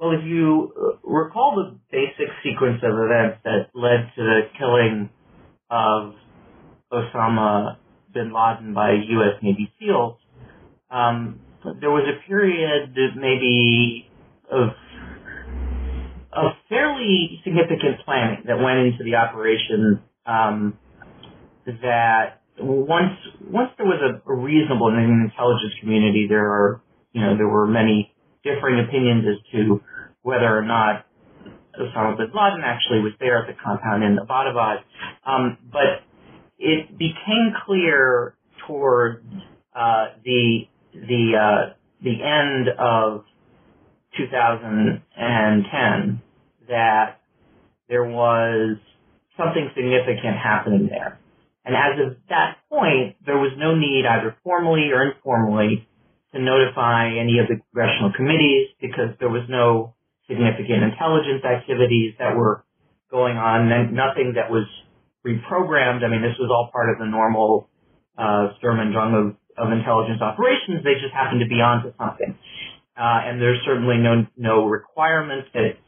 Well, 0.00 0.12
if 0.12 0.24
you 0.24 0.72
uh, 0.80 1.06
recall 1.06 1.56
the 1.56 1.78
basic 1.92 2.32
sequence 2.42 2.80
of 2.82 2.96
events 2.96 3.40
that 3.44 3.68
led 3.74 4.10
to 4.16 4.22
the 4.22 4.40
killing 4.58 5.10
of 5.70 6.14
Osama 6.90 7.76
bin 8.14 8.32
Laden 8.32 8.72
by 8.72 8.92
U.S. 8.92 9.42
Navy 9.42 9.70
SEALs, 9.78 10.16
um, 10.90 11.40
there 11.82 11.90
was 11.90 12.08
a 12.08 12.26
period 12.26 12.96
maybe 13.14 14.08
of 14.50 14.70
of 16.32 16.52
fairly 16.70 17.38
significant 17.44 18.00
planning 18.06 18.44
that 18.46 18.56
went 18.56 18.78
into 18.78 19.04
the 19.04 19.16
operation. 19.16 20.00
Um, 20.24 20.78
that 21.66 22.40
once 22.58 23.18
once 23.50 23.68
there 23.76 23.86
was 23.86 24.00
a, 24.00 24.32
a 24.32 24.34
reasonable 24.34 24.88
in 24.88 24.94
the 24.94 25.30
intelligence 25.30 25.74
community, 25.78 26.26
there 26.26 26.48
are 26.48 26.80
you 27.12 27.20
know 27.20 27.36
there 27.36 27.48
were 27.48 27.66
many 27.66 28.14
differing 28.42 28.82
opinions 28.88 29.24
as 29.28 29.52
to 29.52 29.82
whether 30.22 30.56
or 30.56 30.62
not 30.62 31.06
Osama 31.78 32.16
bin 32.16 32.30
Laden 32.34 32.62
actually 32.64 33.00
was 33.00 33.12
there 33.20 33.42
at 33.42 33.46
the 33.46 33.52
compound 33.62 34.02
in 34.04 34.18
Abbottabad. 34.18 34.82
Um, 35.24 35.58
but 35.72 36.02
it 36.58 36.98
became 36.98 37.54
clear 37.66 38.34
toward 38.66 39.24
uh, 39.74 40.06
the 40.24 40.66
the 40.92 41.36
uh, 41.36 41.74
the 42.02 42.22
end 42.22 42.68
of 42.78 43.24
2010 44.16 46.22
that 46.68 47.20
there 47.88 48.04
was 48.04 48.76
something 49.36 49.70
significant 49.74 50.36
happening 50.42 50.88
there. 50.88 51.20
And 51.64 51.76
as 51.76 51.98
of 52.06 52.16
that 52.28 52.56
point, 52.68 53.16
there 53.24 53.38
was 53.38 53.52
no 53.56 53.74
need 53.74 54.04
either 54.06 54.36
formally 54.42 54.90
or 54.92 55.10
informally 55.10 55.88
to 56.32 56.40
notify 56.40 57.08
any 57.08 57.38
of 57.38 57.48
the 57.48 57.60
congressional 57.70 58.12
committees 58.16 58.68
because 58.80 59.10
there 59.18 59.28
was 59.28 59.42
no 59.48 59.94
significant 60.30 60.86
intelligence 60.86 61.42
activities 61.42 62.14
that 62.22 62.38
were 62.38 62.62
going 63.10 63.34
on 63.34 63.66
and 63.66 63.90
nothing 63.90 64.38
that 64.38 64.46
was 64.46 64.64
reprogrammed. 65.26 66.06
I 66.06 66.08
mean, 66.08 66.22
this 66.22 66.38
was 66.38 66.48
all 66.48 66.70
part 66.70 66.88
of 66.94 67.02
the 67.02 67.10
normal 67.10 67.68
uh, 68.14 68.54
Sturm 68.58 68.78
und 68.78 68.94
Drang 68.94 69.12
of, 69.18 69.26
of 69.58 69.72
intelligence 69.74 70.22
operations. 70.22 70.86
They 70.86 70.94
just 71.02 71.12
happened 71.12 71.42
to 71.42 71.50
be 71.50 71.58
onto 71.58 71.90
something. 71.98 72.38
Uh, 72.94 73.26
and 73.26 73.40
there's 73.40 73.58
certainly 73.64 73.96
no 73.96 74.26
no 74.36 74.66
requirement 74.66 75.46
that 75.54 75.80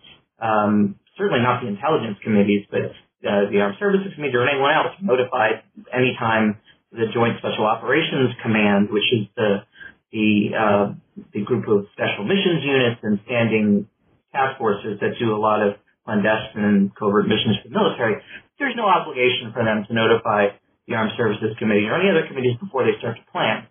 um, 0.43 0.97
certainly 1.17 1.43
not 1.43 1.63
the 1.63 1.69
intelligence 1.69 2.17
committees, 2.25 2.67
but 2.71 2.91
uh, 3.23 3.53
the 3.53 3.61
Armed 3.61 3.77
Services 3.79 4.11
Committee 4.15 4.35
or 4.35 4.49
anyone 4.49 4.73
else 4.75 4.97
notified 5.01 5.63
anytime 5.93 6.59
the 6.91 7.07
Joint 7.13 7.39
Special 7.39 7.67
Operations 7.67 8.35
Command, 8.43 8.89
which 8.91 9.07
is 9.13 9.29
the 9.37 9.63
the 10.11 10.29
uh, 10.57 10.87
the 11.33 11.45
group 11.45 11.69
of 11.69 11.87
special 11.93 12.25
missions 12.25 12.65
units 12.65 13.01
and 13.03 13.21
standing 13.25 13.89
task 14.33 14.59
forces 14.59 14.99
that 15.01 15.15
do 15.21 15.37
a 15.37 15.41
lot 15.41 15.61
of 15.61 15.77
clandestine 16.05 16.65
and 16.65 16.95
covert 16.97 17.29
missions 17.29 17.61
for 17.63 17.69
the 17.69 17.77
military, 17.77 18.17
there's 18.59 18.75
no 18.77 18.89
obligation 18.89 19.53
for 19.53 19.63
them 19.65 19.85
to 19.87 19.93
notify 19.95 20.51
the 20.89 20.95
Armed 20.95 21.13
Services 21.17 21.55
Committee 21.59 21.87
or 21.87 22.01
any 22.01 22.11
other 22.11 22.27
committees 22.27 22.57
before 22.59 22.83
they 22.85 22.99
start 22.99 23.17
to 23.17 23.27
plan. 23.31 23.67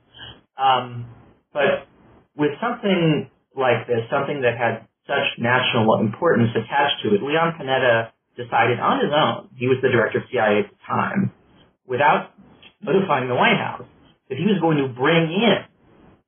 Um, 0.56 1.12
but 1.52 1.90
with 2.38 2.56
something 2.62 3.30
like 3.58 3.88
this, 3.88 4.08
something 4.08 4.42
that 4.42 4.56
had 4.56 4.88
such 5.04 5.28
national 5.38 6.00
importance 6.00 6.56
attached 6.56 7.04
to 7.04 7.16
it, 7.16 7.20
Leon 7.20 7.60
Panetta 7.60 8.16
decided 8.40 8.80
on 8.80 9.04
his 9.04 9.12
own, 9.12 9.52
he 9.60 9.68
was 9.68 9.78
the 9.84 9.92
director 9.92 10.20
of 10.20 10.26
CIA 10.32 10.64
at 10.64 10.72
the 10.72 10.80
time, 10.88 11.36
without 11.84 12.32
notifying 12.80 13.28
the 13.28 13.36
White 13.36 13.60
House, 13.60 13.84
that 14.30 14.40
he 14.40 14.48
was 14.48 14.56
going 14.64 14.80
to 14.80 14.88
bring 14.88 15.28
in 15.28 15.68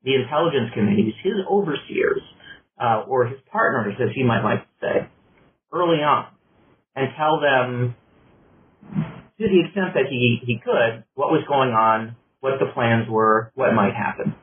the 0.04 0.20
intelligence 0.20 0.68
committees, 0.76 1.16
his 1.24 1.40
overseers, 1.48 2.20
uh, 2.80 3.04
or 3.08 3.28
his 3.28 3.40
partners, 3.52 3.96
as 4.02 4.10
he 4.16 4.24
might 4.24 4.44
like 4.44 4.62
to 4.62 4.70
say, 4.82 5.10
early 5.72 6.02
on, 6.04 6.28
and 6.96 7.10
tell 7.18 7.40
them, 7.40 7.96
to 9.40 9.48
the 9.48 9.60
extent 9.66 9.94
that 9.96 10.06
he, 10.10 10.40
he 10.46 10.60
could, 10.64 11.04
what 11.16 11.32
was 11.32 11.44
going 11.48 11.72
on, 11.72 12.16
what 12.40 12.60
the 12.60 12.72
plans 12.74 13.08
were, 13.10 13.52
what 13.56 13.74
might 13.74 13.94
happen. 13.94 14.36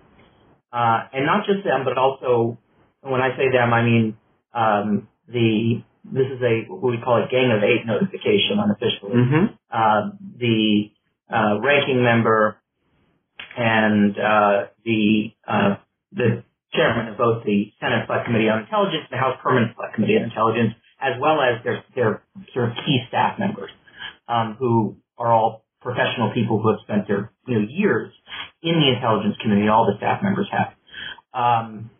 Uh, 0.73 1.09
and 1.13 1.27
not 1.27 1.47
just 1.47 1.65
them, 1.65 1.85
but 1.85 1.99
also, 1.99 2.59
when 3.03 3.21
I 3.21 3.37
say 3.37 3.51
them, 3.53 3.73
I 3.73 3.83
mean 3.83 4.17
um, 4.55 5.09
the 5.29 5.83
this 6.05 6.27
is 6.27 6.41
a 6.43 6.71
what 6.73 6.91
we 6.91 6.99
call 7.03 7.23
a 7.23 7.29
gang 7.29 7.53
of 7.53 7.63
eight 7.63 7.87
notification 7.87 8.59
unofficially. 8.59 9.13
Mm-hmm. 9.13 9.45
Uh, 9.71 10.11
the 10.39 10.91
uh, 11.33 11.61
ranking 11.61 12.03
member 12.03 12.57
and 13.57 14.17
uh, 14.19 14.67
the 14.85 15.31
uh, 15.47 15.77
the 16.13 16.45
chairman 16.73 17.09
of 17.09 17.19
both 17.19 17.45
the 17.45 17.73
Senate 17.81 18.07
Select 18.07 18.27
Committee 18.27 18.49
on 18.49 18.62
Intelligence 18.62 19.05
and 19.11 19.19
the 19.19 19.23
House 19.23 19.37
Permanent 19.43 19.75
Select 19.75 19.95
Committee 19.95 20.17
on 20.17 20.25
Intelligence, 20.25 20.75
as 21.00 21.19
well 21.21 21.41
as 21.41 21.62
their, 21.65 21.85
their 21.95 22.23
sort 22.55 22.71
of 22.71 22.77
key 22.87 23.03
staff 23.09 23.39
members, 23.39 23.71
um, 24.29 24.57
who 24.59 24.97
are 25.19 25.33
all 25.33 25.65
professional 25.81 26.31
people 26.33 26.61
who 26.61 26.71
have 26.71 26.81
spent 26.85 27.09
their 27.09 27.33
you 27.47 27.59
know, 27.59 27.67
years 27.69 28.12
in 28.62 28.79
the 28.79 28.93
intelligence 28.95 29.37
community. 29.41 29.69
All 29.69 29.87
the 29.87 29.97
staff 29.97 30.23
members 30.23 30.49
have. 30.53 30.75
Um, 31.33 31.91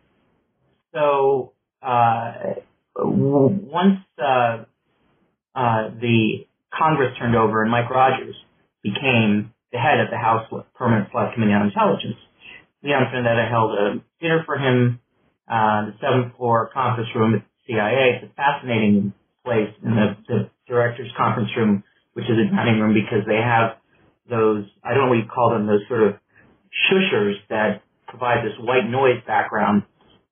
so 0.93 1.53
uh, 1.81 2.61
once 2.95 3.99
uh, 4.19 4.65
uh, 5.55 5.89
the 5.99 6.45
Congress 6.73 7.17
turned 7.17 7.35
over 7.35 7.61
and 7.63 7.71
Mike 7.71 7.89
Rogers 7.89 8.35
became 8.83 9.53
the 9.71 9.79
head 9.79 9.99
of 9.99 10.09
the 10.11 10.17
House 10.17 10.47
Permanent 10.75 11.09
Select 11.11 11.33
Committee 11.33 11.53
on 11.53 11.67
Intelligence, 11.67 12.17
Leon 12.83 13.03
Panetta 13.13 13.49
held 13.49 13.71
a 13.77 14.01
dinner 14.19 14.43
for 14.45 14.57
him, 14.57 14.99
uh, 15.47 15.91
the 15.91 15.93
seventh 16.01 16.35
floor 16.37 16.69
conference 16.73 17.09
room 17.15 17.35
at 17.35 17.45
CIA. 17.67 18.17
It's 18.17 18.31
a 18.31 18.35
fascinating 18.35 19.13
place 19.45 19.69
in 19.83 19.91
the, 19.95 20.17
the 20.27 20.49
director's 20.67 21.11
conference 21.17 21.49
room, 21.57 21.83
which 22.13 22.25
is 22.25 22.37
a 22.37 22.55
dining 22.55 22.79
room 22.79 22.93
because 22.93 23.25
they 23.27 23.37
have 23.37 23.77
those, 24.29 24.65
I 24.83 24.93
don't 24.93 25.05
know 25.05 25.09
what 25.09 25.21
you 25.21 25.29
call 25.29 25.51
them, 25.51 25.67
those 25.67 25.85
sort 25.87 26.03
of 26.03 26.13
shushers 26.89 27.35
that 27.49 27.83
provide 28.07 28.45
this 28.45 28.57
white 28.59 28.87
noise 28.89 29.21
background 29.27 29.83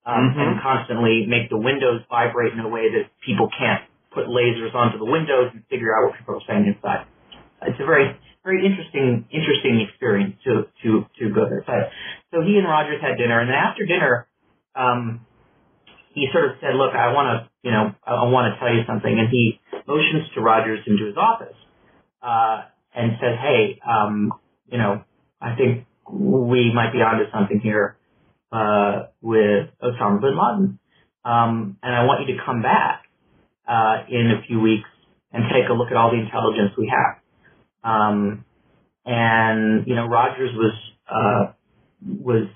um, 0.06 0.32
mm-hmm. 0.32 0.40
and 0.40 0.62
constantly 0.62 1.26
make 1.28 1.50
the 1.50 1.58
windows 1.58 2.02
vibrate 2.08 2.52
in 2.52 2.60
a 2.60 2.68
way 2.68 2.90
that 2.90 3.10
people 3.24 3.48
can't 3.58 3.82
put 4.12 4.26
lasers 4.26 4.74
onto 4.74 4.98
the 4.98 5.04
windows 5.04 5.50
and 5.52 5.62
figure 5.70 5.94
out 5.94 6.10
what 6.10 6.18
people 6.18 6.34
are 6.34 6.46
saying 6.48 6.66
inside. 6.66 7.06
It's 7.62 7.80
a 7.80 7.86
very 7.86 8.16
very 8.44 8.64
interesting 8.64 9.26
interesting 9.30 9.86
experience 9.88 10.36
to 10.44 10.64
to 10.82 11.06
to 11.18 11.34
go 11.34 11.48
there. 11.48 11.62
But 11.66 11.90
so 12.32 12.42
he 12.42 12.56
and 12.56 12.66
Rogers 12.66 13.00
had 13.02 13.18
dinner, 13.18 13.40
and 13.40 13.48
then 13.48 13.56
after 13.56 13.84
dinner, 13.84 14.26
um, 14.74 15.26
he 16.14 16.28
sort 16.32 16.44
of 16.46 16.52
said, 16.60 16.74
"Look, 16.74 16.94
I 16.94 17.12
want 17.12 17.28
to 17.28 17.50
you 17.62 17.70
know 17.70 17.92
I, 18.04 18.24
want 18.24 18.54
to 18.54 18.58
tell 18.58 18.72
you 18.72 18.82
something," 18.86 19.12
and 19.12 19.28
he 19.28 19.60
motions 19.86 20.28
to 20.34 20.40
Rogers 20.40 20.80
into 20.86 21.06
his 21.06 21.16
office 21.16 21.56
uh, 22.22 22.64
and 22.94 23.12
says, 23.20 23.36
"Hey, 23.40 23.78
um, 23.86 24.32
you 24.66 24.78
know, 24.78 25.04
I 25.40 25.54
think 25.56 25.86
we 26.10 26.72
might 26.72 26.92
be 26.92 26.98
onto 26.98 27.30
something 27.30 27.60
here 27.60 27.98
uh, 28.52 29.12
with 29.20 29.68
Osama 29.82 30.20
bin 30.20 30.36
Laden, 30.36 30.78
um, 31.24 31.76
and 31.82 31.94
I 31.94 32.04
want 32.04 32.26
you 32.26 32.36
to 32.36 32.42
come 32.44 32.62
back 32.62 33.04
uh, 33.68 34.04
in 34.08 34.32
a 34.32 34.42
few 34.46 34.60
weeks 34.60 34.88
and 35.32 35.44
take 35.52 35.68
a 35.68 35.74
look 35.74 35.90
at 35.90 35.96
all 35.96 36.10
the 36.10 36.18
intelligence 36.18 36.72
we 36.78 36.88
have." 36.88 37.19
Um, 37.82 38.44
and 39.04 39.86
you 39.86 39.94
know, 39.94 40.06
Rogers 40.06 40.50
was 40.54 40.74
uh, 41.08 41.52
was 42.02 42.48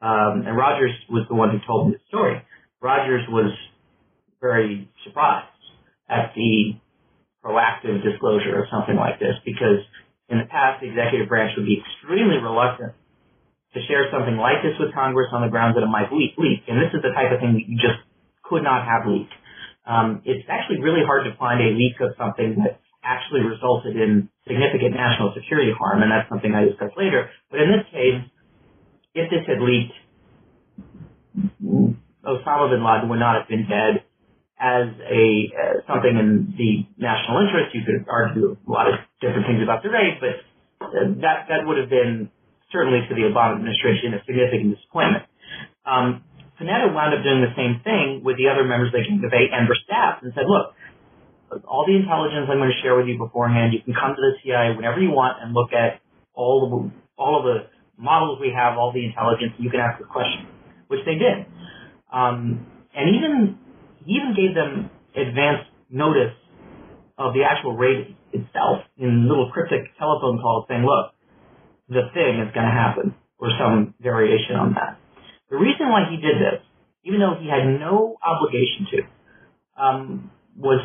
um, 0.00 0.44
and 0.46 0.56
Rogers 0.56 0.92
was 1.10 1.26
the 1.28 1.34
one 1.34 1.50
who 1.50 1.58
told 1.66 1.88
me 1.88 1.94
the 1.94 2.02
story. 2.08 2.42
Rogers 2.80 3.24
was 3.28 3.52
very 4.40 4.88
surprised 5.04 5.46
at 6.08 6.32
the 6.34 6.78
proactive 7.44 8.02
disclosure 8.02 8.62
of 8.62 8.66
something 8.70 8.96
like 8.96 9.18
this 9.18 9.34
because 9.44 9.82
in 10.28 10.38
the 10.38 10.46
past 10.46 10.80
the 10.82 10.88
executive 10.90 11.28
branch 11.28 11.52
would 11.56 11.66
be 11.66 11.82
extremely 11.82 12.38
reluctant 12.38 12.92
to 13.74 13.78
share 13.86 14.08
something 14.10 14.36
like 14.36 14.62
this 14.62 14.74
with 14.80 14.94
Congress 14.94 15.28
on 15.32 15.42
the 15.42 15.50
grounds 15.50 15.76
that 15.76 15.84
it 15.84 15.92
might 15.92 16.12
leak. 16.12 16.34
leak. 16.38 16.64
And 16.68 16.80
this 16.80 16.92
is 16.94 17.02
the 17.02 17.12
type 17.12 17.32
of 17.32 17.40
thing 17.40 17.54
that 17.54 17.66
you 17.68 17.76
just 17.76 18.00
could 18.44 18.62
not 18.62 18.86
have 18.86 19.04
leaked. 19.06 19.34
Um, 19.84 20.22
it's 20.24 20.44
actually 20.48 20.80
really 20.80 21.04
hard 21.04 21.24
to 21.24 21.36
find 21.36 21.60
a 21.60 21.72
leak 21.72 22.00
of 22.00 22.16
something 22.16 22.64
that 22.64 22.80
actually 23.02 23.40
resulted 23.40 23.96
in 23.96 24.28
significant 24.46 24.94
national 24.94 25.32
security 25.34 25.72
harm, 25.76 26.02
and 26.02 26.10
that's 26.10 26.28
something 26.28 26.54
I 26.54 26.64
discuss 26.66 26.90
later. 26.96 27.30
But 27.50 27.60
in 27.60 27.70
this 27.70 27.86
case, 27.90 28.22
if 29.14 29.30
this 29.30 29.44
had 29.46 29.60
leaked, 29.60 29.94
Osama 32.24 32.70
bin 32.70 32.84
Laden 32.84 33.08
would 33.08 33.20
not 33.20 33.38
have 33.40 33.48
been 33.48 33.66
dead, 33.68 34.04
as 34.58 34.90
a 35.06 35.24
uh, 35.54 35.74
something 35.86 36.10
in 36.10 36.54
the 36.58 36.82
national 36.98 37.46
interest. 37.46 37.74
You 37.74 37.82
could 37.86 38.10
argue 38.10 38.58
a 38.58 38.70
lot 38.70 38.90
of 38.90 38.98
different 39.22 39.46
things 39.46 39.62
about 39.62 39.82
the 39.82 39.90
raid, 39.90 40.18
but 40.18 40.42
uh, 40.82 41.14
that 41.22 41.46
that 41.48 41.62
would 41.62 41.78
have 41.78 41.88
been 41.90 42.30
certainly 42.74 43.06
to 43.08 43.14
the 43.14 43.30
Obama 43.30 43.56
administration 43.56 44.18
a 44.18 44.20
significant 44.26 44.74
disappointment. 44.76 45.24
Um, 45.86 46.26
Panetta 46.58 46.90
wound 46.90 47.14
up 47.14 47.22
doing 47.22 47.40
the 47.40 47.54
same 47.54 47.80
thing 47.86 48.26
with 48.26 48.36
the 48.36 48.50
other 48.50 48.66
members 48.66 48.90
of 48.90 48.98
the 48.98 49.22
debate 49.22 49.54
and 49.54 49.70
their 49.70 49.78
staff 49.86 50.18
and 50.26 50.34
said, 50.34 50.50
look, 50.50 50.74
all 51.66 51.84
the 51.86 51.96
intelligence 51.96 52.46
I'm 52.50 52.58
going 52.58 52.72
to 52.72 52.80
share 52.82 52.96
with 52.96 53.06
you 53.06 53.18
beforehand, 53.18 53.72
you 53.72 53.80
can 53.82 53.94
come 53.94 54.14
to 54.14 54.20
the 54.20 54.36
CIA 54.42 54.76
whenever 54.76 55.00
you 55.00 55.10
want 55.10 55.38
and 55.42 55.54
look 55.54 55.72
at 55.72 56.00
all 56.34 56.68
the, 56.68 56.78
all 57.16 57.40
of 57.40 57.44
the 57.44 57.68
models 57.96 58.38
we 58.40 58.52
have, 58.54 58.78
all 58.78 58.92
the 58.92 59.04
intelligence, 59.04 59.52
you 59.58 59.70
can 59.70 59.80
ask 59.80 59.98
the 59.98 60.06
question, 60.06 60.46
which 60.88 61.00
they 61.04 61.16
did. 61.16 61.46
Um, 62.12 62.66
and 62.94 63.16
even 63.16 63.58
even 64.06 64.32
gave 64.32 64.54
them 64.54 64.90
advance 65.12 65.68
notice 65.90 66.32
of 67.18 67.34
the 67.34 67.44
actual 67.44 67.76
raid 67.76 68.16
itself 68.32 68.86
in 68.96 69.28
little 69.28 69.50
cryptic 69.52 69.92
telephone 69.98 70.38
calls 70.40 70.64
saying, 70.68 70.86
look, 70.86 71.12
the 71.88 72.08
thing 72.14 72.40
is 72.40 72.52
going 72.54 72.66
to 72.66 72.72
happen, 72.72 73.14
or 73.38 73.48
some 73.58 73.94
variation 74.00 74.56
on 74.56 74.74
that. 74.74 74.98
The 75.50 75.56
reason 75.56 75.88
why 75.88 76.08
he 76.10 76.16
did 76.16 76.36
this, 76.36 76.60
even 77.04 77.20
though 77.20 77.36
he 77.40 77.48
had 77.48 77.64
no 77.80 78.16
obligation 78.22 78.86
to, 78.92 78.98
um, 79.82 80.30
was 80.56 80.80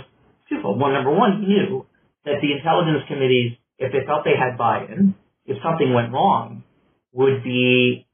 twofold. 0.49 0.79
One, 0.79 0.93
number 0.93 1.11
one, 1.11 1.41
he 1.41 1.47
knew 1.47 1.85
that 2.25 2.41
the 2.41 2.51
intelligence 2.51 3.03
committees, 3.07 3.57
if 3.77 3.91
they 3.91 4.05
felt 4.05 4.23
they 4.23 4.37
had 4.37 4.57
buy-in, 4.57 5.15
if 5.45 5.57
something 5.63 5.93
went 5.93 6.11
wrong, 6.11 6.63
would 7.11 7.43
be 7.43 8.07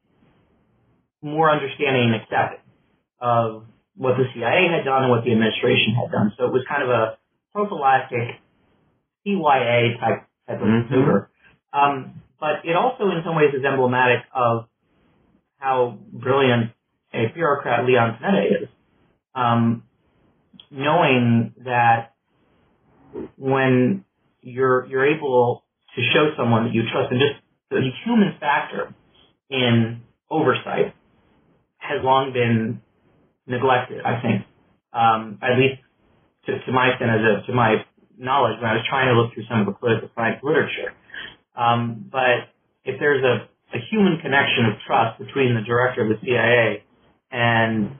more 1.21 1.51
understanding 1.51 2.13
and 2.13 2.15
accepting 2.21 2.63
of 3.21 3.63
what 3.95 4.15
the 4.15 4.23
CIA 4.33 4.71
had 4.71 4.85
done 4.85 5.03
and 5.03 5.11
what 5.11 5.23
the 5.23 5.31
administration 5.31 5.93
had 5.95 6.11
done. 6.11 6.33
So 6.37 6.45
it 6.45 6.53
was 6.53 6.63
kind 6.67 6.83
of 6.83 6.89
a 6.89 7.17
prophylactic 7.51 8.39
CYA 9.25 9.99
type 9.99 10.25
type 10.47 10.61
of 10.61 10.67
mm-hmm. 10.67 10.93
maneuver. 10.93 11.29
Um, 11.73 12.21
but 12.39 12.63
it 12.63 12.75
also, 12.75 13.11
in 13.11 13.21
some 13.25 13.35
ways, 13.35 13.53
is 13.53 13.63
emblematic 13.65 14.23
of 14.33 14.65
how 15.57 15.99
brilliant 16.11 16.71
a 17.13 17.27
bureaucrat 17.33 17.85
Leon 17.85 18.17
Panetta 18.21 18.63
is. 18.63 18.69
Um, 19.35 19.83
knowing 20.71 21.53
that 21.65 22.13
when 23.37 24.05
you're 24.41 24.85
you're 24.85 25.05
able 25.05 25.63
to 25.95 26.01
show 26.13 26.31
someone 26.37 26.65
that 26.65 26.73
you 26.73 26.83
trust, 26.91 27.11
and 27.11 27.19
just 27.19 27.41
the 27.69 27.81
human 28.05 28.35
factor 28.39 28.93
in 29.49 30.01
oversight 30.29 30.93
has 31.77 32.03
long 32.03 32.33
been 32.33 32.81
neglected, 33.47 34.01
I 34.05 34.21
think. 34.21 34.45
Um, 34.93 35.39
at 35.41 35.57
least 35.57 35.81
to, 36.45 36.65
to 36.65 36.71
my 36.71 36.89
a, 36.89 37.47
to 37.47 37.53
my 37.53 37.85
knowledge, 38.17 38.57
when 38.61 38.69
I 38.69 38.73
was 38.73 38.85
trying 38.89 39.07
to 39.07 39.19
look 39.19 39.33
through 39.33 39.45
some 39.49 39.61
of 39.61 39.65
the 39.67 39.73
political 39.73 40.09
science 40.15 40.39
literature. 40.43 40.93
Um, 41.55 42.09
but 42.11 42.49
if 42.85 42.99
there's 42.99 43.23
a, 43.23 43.47
a 43.75 43.79
human 43.91 44.19
connection 44.21 44.65
of 44.65 44.73
trust 44.85 45.19
between 45.19 45.55
the 45.55 45.61
director 45.61 46.03
of 46.03 46.09
the 46.09 46.25
CIA 46.25 46.83
and 47.31 47.97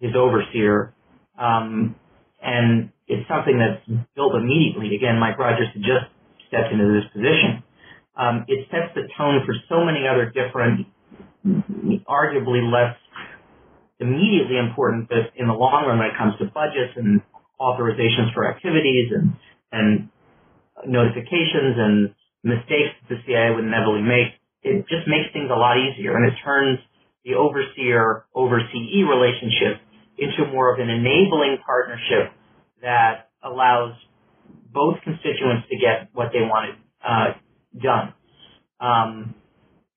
his 0.00 0.12
overseer, 0.14 0.94
um, 1.38 1.96
and 2.42 2.90
it's 3.06 3.26
something 3.28 3.58
that's 3.58 3.82
built 4.14 4.34
immediately. 4.34 4.94
Again, 4.96 5.18
Mike 5.18 5.38
Rogers 5.38 5.70
had 5.72 5.82
just 5.82 6.06
stepped 6.48 6.72
into 6.74 6.90
this 6.90 7.06
position. 7.14 7.62
Um, 8.18 8.44
it 8.48 8.66
sets 8.70 8.94
the 8.94 9.06
tone 9.14 9.46
for 9.46 9.54
so 9.68 9.84
many 9.84 10.08
other 10.08 10.26
different, 10.32 10.86
arguably 12.08 12.64
less 12.66 12.96
immediately 14.00 14.58
important, 14.58 15.08
but 15.08 15.32
in 15.36 15.46
the 15.46 15.54
long 15.54 15.86
run 15.86 15.98
when 15.98 16.08
it 16.08 16.18
comes 16.18 16.34
to 16.38 16.46
budgets 16.50 16.96
and 16.96 17.22
authorizations 17.60 18.34
for 18.34 18.48
activities 18.48 19.12
and, 19.14 19.32
and 19.72 20.08
notifications 20.84 21.76
and 21.78 22.14
mistakes 22.44 22.92
that 23.08 23.16
the 23.16 23.18
CIA 23.24 23.54
would 23.54 23.64
inevitably 23.64 24.02
make, 24.02 24.36
it 24.62 24.84
just 24.88 25.08
makes 25.08 25.32
things 25.32 25.48
a 25.48 25.56
lot 25.56 25.78
easier 25.78 26.16
and 26.16 26.26
it 26.26 26.36
turns 26.44 26.78
the 27.24 27.34
overseer 27.34 28.26
oversee 28.34 29.02
relationship 29.02 29.80
into 30.18 30.50
more 30.52 30.72
of 30.72 30.80
an 30.80 30.88
enabling 30.88 31.58
partnership 31.64 32.32
that 32.82 33.30
allows 33.42 33.94
both 34.72 34.96
constituents 35.02 35.68
to 35.70 35.76
get 35.76 36.10
what 36.12 36.28
they 36.32 36.42
wanted 36.42 36.76
uh, 37.04 37.34
done. 37.80 38.14
Um, 38.80 39.34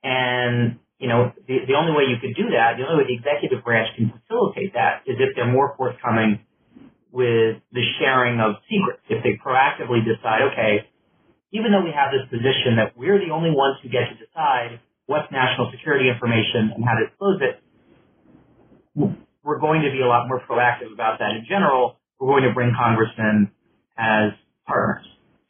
and 0.04 0.80
you 1.00 1.08
know, 1.08 1.32
the, 1.48 1.64
the 1.68 1.76
only 1.76 1.96
way 1.96 2.12
you 2.12 2.20
could 2.20 2.36
do 2.36 2.52
that, 2.52 2.76
the 2.76 2.84
only 2.84 3.04
way 3.04 3.08
the 3.08 3.16
executive 3.16 3.64
branch 3.64 3.88
can 3.96 4.12
facilitate 4.12 4.74
that 4.74 5.04
is 5.08 5.16
if 5.20 5.36
they're 5.36 5.52
more 5.52 5.74
forthcoming 5.78 6.44
with 7.12 7.64
the 7.72 7.84
sharing 8.00 8.40
of 8.40 8.60
secrets. 8.70 9.02
If 9.10 9.24
they 9.24 9.40
proactively 9.40 10.04
decide, 10.04 10.44
okay, 10.54 10.88
even 11.52 11.72
though 11.72 11.84
we 11.84 11.92
have 11.96 12.12
this 12.12 12.28
position 12.30 12.78
that 12.78 12.96
we're 12.96 13.18
the 13.18 13.32
only 13.32 13.52
ones 13.52 13.80
who 13.82 13.90
get 13.90 14.12
to 14.12 14.16
decide 14.20 14.80
what's 15.08 15.32
national 15.32 15.72
security 15.72 16.10
information 16.10 16.76
and 16.76 16.84
how 16.84 17.00
to 17.00 17.08
disclose 17.08 17.40
it, 17.42 17.56
we're 19.42 19.60
going 19.60 19.82
to 19.82 19.92
be 19.92 20.02
a 20.02 20.08
lot 20.08 20.28
more 20.28 20.42
proactive 20.44 20.94
about 20.94 21.20
that 21.20 21.32
in 21.32 21.46
general. 21.48 21.99
We're 22.20 22.40
going 22.40 22.44
to 22.44 22.54
bring 22.54 22.74
Congress 22.78 23.10
in 23.18 23.50
as 23.98 24.32
partners. 24.68 25.06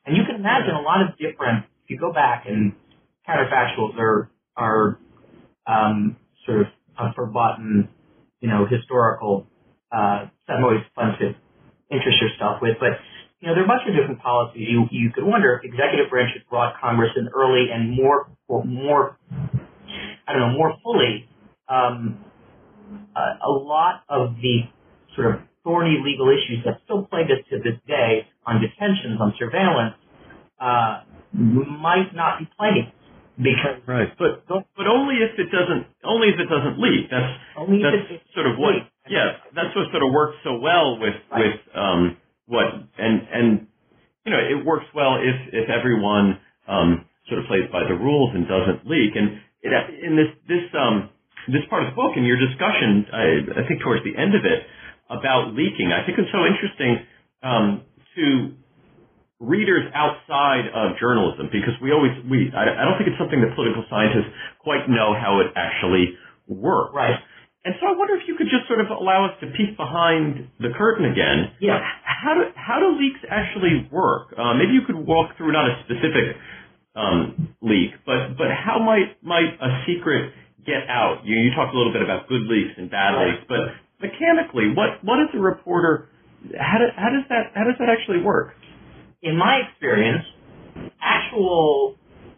And 0.06 0.16
you 0.16 0.24
can 0.26 0.36
imagine 0.36 0.76
a 0.76 0.82
lot 0.82 1.02
of 1.02 1.18
different, 1.18 1.66
if 1.84 1.90
you 1.90 2.00
go 2.00 2.14
back 2.14 2.46
and 2.48 2.74
counterfactuals 3.28 3.98
are, 3.98 4.30
are 4.56 5.00
um, 5.68 6.18
sort 6.46 6.62
of 6.62 6.68
a 6.98 7.14
forgotten, 7.14 7.90
you 8.40 8.50
know, 8.50 8.66
historical 8.66 9.48
uh, 9.92 10.30
I'm 10.48 10.64
always 10.64 10.82
fun 10.96 11.18
to 11.20 11.34
interest 11.90 12.18
yourself 12.22 12.62
with. 12.62 12.78
But 12.80 13.02
you 13.40 13.48
know, 13.48 13.56
there 13.56 13.64
are 13.64 13.66
a 13.66 13.68
bunch 13.68 13.82
of 13.88 13.96
different 13.96 14.22
policies. 14.22 14.68
You 14.70 14.86
you 14.92 15.12
could 15.12 15.24
wonder 15.24 15.58
if 15.58 15.66
executive 15.66 16.10
branch 16.10 16.32
had 16.34 16.48
brought 16.50 16.80
Congress 16.80 17.12
in 17.16 17.30
early 17.30 17.68
and 17.74 17.96
more 17.96 18.30
more 18.50 19.18
I 20.28 20.34
don't 20.34 20.42
know 20.42 20.58
more 20.58 20.74
fully. 20.84 21.28
Um, 21.68 22.24
a, 23.16 23.46
a 23.46 23.52
lot 23.52 24.04
of 24.10 24.36
the 24.42 24.62
sort 25.16 25.36
of 25.36 25.42
thorny 25.64 26.02
legal 26.04 26.30
issues 26.30 26.64
that 26.66 26.82
still 26.86 27.06
plague 27.06 27.32
us 27.32 27.44
to 27.50 27.58
this 27.60 27.80
day 27.88 28.28
on 28.46 28.62
detentions, 28.62 29.20
on 29.20 29.34
surveillance, 29.38 29.96
uh, 30.60 31.04
might 31.34 32.14
not 32.14 32.40
be 32.40 32.50
plaguing 32.58 32.92
because 33.40 33.80
right, 33.88 34.12
but 34.20 34.44
but 34.48 34.88
only 34.88 35.16
if 35.24 35.40
it 35.40 35.48
doesn't 35.48 35.88
only 36.04 36.28
if 36.28 36.40
it 36.40 36.50
doesn't 36.52 36.76
leak. 36.76 37.08
That's 37.10 37.34
only 37.56 37.80
that's 37.80 38.12
sort 38.36 38.48
of 38.48 38.60
what 38.60 38.76
yeah 39.08 39.40
that's 39.56 39.72
what 39.76 39.88
sort 39.92 40.04
of 40.04 40.12
works 40.12 40.38
so 40.44 40.60
well 40.60 41.00
with 41.00 41.16
right. 41.32 41.40
with 41.40 41.60
um 41.74 42.18
what 42.48 42.68
and 43.00 43.16
and 43.32 43.68
you 44.26 44.32
know 44.32 44.40
it 44.44 44.66
works 44.66 44.86
well 44.94 45.18
if 45.24 45.38
if 45.56 45.70
everyone 45.70 46.40
um 46.68 47.06
sort 47.30 47.40
of 47.40 47.48
plays 47.48 47.64
by 47.72 47.88
the 47.88 47.96
rules 47.96 48.36
and 48.36 48.44
doesn't 48.48 48.84
leak 48.84 49.16
and 49.16 49.40
it, 49.64 49.72
in 50.04 50.20
this 50.20 50.32
this 50.48 50.68
um 50.76 51.10
this 51.48 51.64
part 51.70 51.88
of 51.88 51.92
the 51.92 51.96
book 51.96 52.20
in 52.20 52.26
your 52.28 52.38
discussion 52.38 53.08
I, 53.14 53.64
I 53.64 53.68
think 53.68 53.82
towards 53.82 54.04
the 54.04 54.20
end 54.20 54.36
of 54.36 54.44
it 54.44 54.68
about 55.10 55.54
leaking 55.54 55.92
I 55.92 56.06
think 56.06 56.18
it's 56.18 56.32
so 56.32 56.46
interesting 56.46 57.06
um 57.44 57.84
to 58.16 58.54
readers 59.40 59.88
outside 59.96 60.68
of 60.76 61.00
journalism 61.00 61.48
because 61.52 61.74
we 61.82 61.92
always 61.92 62.12
we 62.30 62.52
I, 62.52 62.84
I 62.84 62.84
don't 62.84 63.00
think 63.00 63.10
it's 63.10 63.20
something 63.20 63.40
that 63.40 63.56
political 63.56 63.88
scientists 63.90 64.30
quite 64.60 64.90
know 64.92 65.16
how 65.16 65.40
it 65.40 65.56
actually 65.56 66.16
works. 66.48 66.92
Right. 66.94 67.16
And 67.64 67.76
so 67.80 67.88
I 67.88 67.94
wonder 67.96 68.16
if 68.16 68.24
you 68.28 68.36
could 68.36 68.48
just 68.48 68.68
sort 68.68 68.80
of 68.80 68.88
allow 68.88 69.28
us 69.28 69.36
to 69.44 69.48
peek 69.52 69.76
behind 69.76 70.48
the 70.60 70.72
curtain 70.76 71.08
again. 71.12 71.56
Yeah. 71.60 71.80
How 72.04 72.36
do 72.36 72.52
how 72.56 72.80
do 72.80 73.00
leaks 73.00 73.20
actually 73.28 73.88
work? 73.92 74.36
Uh, 74.36 74.56
maybe 74.56 74.76
you 74.76 74.84
could 74.88 74.96
walk 74.96 75.36
through 75.38 75.52
not 75.52 75.68
a 75.68 75.76
specific 75.88 76.36
um, 76.96 77.56
leak, 77.62 77.96
but 78.06 78.36
but 78.36 78.48
how 78.52 78.80
might 78.80 79.16
might 79.24 79.56
a 79.60 79.84
secret 79.88 80.32
get 80.66 80.88
out? 80.88 81.24
You 81.24 81.36
you 81.36 81.52
talked 81.56 81.76
a 81.76 81.78
little 81.78 81.94
bit 81.94 82.02
about 82.02 82.28
good 82.28 82.44
leaks 82.44 82.76
and 82.76 82.92
bad 82.92 83.16
leaks, 83.24 83.44
but 83.48 83.76
mechanically, 84.02 84.74
what 84.76 85.04
what 85.04 85.20
is 85.20 85.30
a 85.36 85.40
reporter? 85.40 86.10
How, 86.58 86.80
do, 86.80 86.88
how 86.96 87.10
does 87.12 87.26
that 87.30 87.52
how 87.56 87.66
does 87.66 87.76
that 87.80 87.90
actually 87.90 88.24
work? 88.24 88.54
in 89.24 89.38
my 89.38 89.62
experience, 89.68 90.26
actual, 91.02 91.96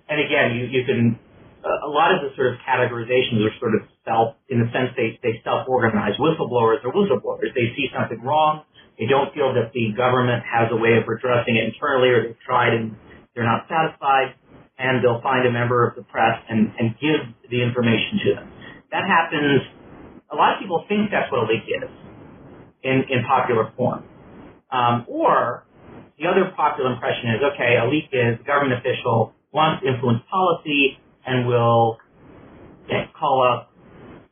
and 0.09 0.19
again, 0.21 0.57
you, 0.57 0.65
you 0.71 0.85
can, 0.85 1.19
a 1.65 1.89
lot 1.89 2.15
of 2.15 2.23
the 2.23 2.33
sort 2.35 2.53
of 2.53 2.59
categorizations 2.65 3.43
are 3.45 3.53
sort 3.59 3.75
of 3.75 3.81
self, 4.05 4.35
in 4.49 4.59
the 4.59 4.69
sense 4.73 4.89
they, 4.97 5.19
they 5.23 5.41
self-organize. 5.43 6.17
Whistleblowers 6.19 6.81
are 6.85 6.93
whistleblowers. 6.93 7.53
They 7.53 7.75
see 7.77 7.89
something 7.93 8.21
wrong. 8.23 8.63
They 8.99 9.07
don't 9.07 9.33
feel 9.33 9.53
that 9.55 9.73
the 9.73 9.93
government 9.97 10.43
has 10.45 10.69
a 10.71 10.77
way 10.77 10.97
of 10.97 11.05
addressing 11.05 11.57
it 11.57 11.73
internally 11.73 12.09
or 12.09 12.27
they've 12.27 12.43
tried 12.45 12.73
and 12.73 12.95
they're 13.35 13.45
not 13.47 13.67
satisfied 13.69 14.35
and 14.79 15.03
they'll 15.03 15.21
find 15.21 15.47
a 15.47 15.51
member 15.51 15.87
of 15.87 15.95
the 15.95 16.03
press 16.03 16.39
and, 16.49 16.73
and 16.79 16.95
give 17.01 17.21
the 17.51 17.61
information 17.61 18.19
to 18.25 18.29
them. 18.35 18.47
That 18.91 19.05
happens, 19.07 19.61
a 20.31 20.35
lot 20.35 20.55
of 20.55 20.59
people 20.61 20.85
think 20.87 21.11
that's 21.11 21.31
what 21.31 21.43
a 21.43 21.47
leak 21.47 21.67
is 21.67 21.89
in, 22.83 23.03
in 23.09 23.23
popular 23.27 23.71
form. 23.75 24.03
Um, 24.71 25.05
or 25.07 25.65
the 26.17 26.27
other 26.27 26.51
popular 26.55 26.93
impression 26.93 27.35
is, 27.35 27.41
okay, 27.53 27.75
a 27.75 27.89
leak 27.89 28.07
is 28.11 28.39
a 28.39 28.43
government 28.47 28.79
official 28.79 29.33
wants 29.51 29.83
to 29.83 29.91
influence 29.91 30.23
policy 30.31 30.97
and 31.25 31.47
will 31.47 31.97
call 33.19 33.43
up 33.43 33.71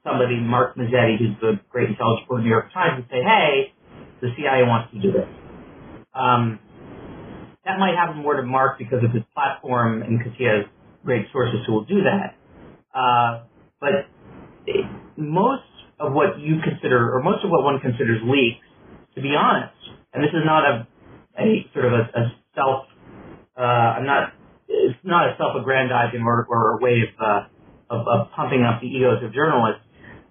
somebody, 0.04 0.40
Mark 0.40 0.76
Mazzetti, 0.76 1.20
who's 1.20 1.36
the 1.42 1.60
great 1.70 1.90
intelligence 1.90 2.24
reporter 2.24 2.42
in 2.42 2.44
the 2.44 2.50
New 2.50 2.56
York 2.56 2.74
Times, 2.74 3.04
and 3.04 3.06
say, 3.12 3.22
hey, 3.22 3.74
the 4.22 4.30
CIA 4.36 4.64
wants 4.64 4.94
to 4.94 5.00
do 5.02 5.12
this. 5.12 5.28
Um, 6.16 6.60
that 7.66 7.78
might 7.78 7.96
happen 7.96 8.24
more 8.24 8.36
to 8.36 8.44
Mark 8.44 8.80
because 8.80 9.04
of 9.04 9.12
his 9.12 9.24
platform 9.36 10.02
and 10.02 10.18
because 10.18 10.34
he 10.38 10.46
has 10.46 10.66
great 11.04 11.28
sources 11.32 11.60
who 11.68 11.74
will 11.74 11.86
do 11.86 12.02
that. 12.04 12.36
Uh, 12.96 13.44
of 13.44 13.49
what 16.30 16.40
you 16.40 16.62
consider, 16.62 17.16
or 17.16 17.24
most 17.24 17.44
of 17.44 17.50
what 17.50 17.64
one 17.64 17.80
considers 17.80 18.22
leaks, 18.24 18.62
to 19.16 19.22
be 19.22 19.34
honest, 19.34 19.74
and 20.14 20.24
this 20.24 20.30
is 20.30 20.46
not 20.46 20.64
a, 20.64 20.88
a 21.42 21.66
sort 21.74 21.86
of 21.86 21.94
a, 21.94 22.04
a 22.14 22.24
self, 22.54 22.86
uh, 23.58 23.98
I'm 23.98 24.06
not, 24.06 24.34
it's 24.68 25.00
not 25.04 25.30
a 25.30 25.36
self-aggrandizing 25.38 26.22
or, 26.22 26.46
or 26.50 26.78
a 26.78 26.80
way 26.82 27.02
of, 27.02 27.14
uh, 27.18 27.42
of, 27.90 28.08
of 28.08 28.20
pumping 28.38 28.64
up 28.64 28.82
the 28.82 28.88
egos 28.88 29.24
of 29.24 29.34
journalists, 29.34 29.82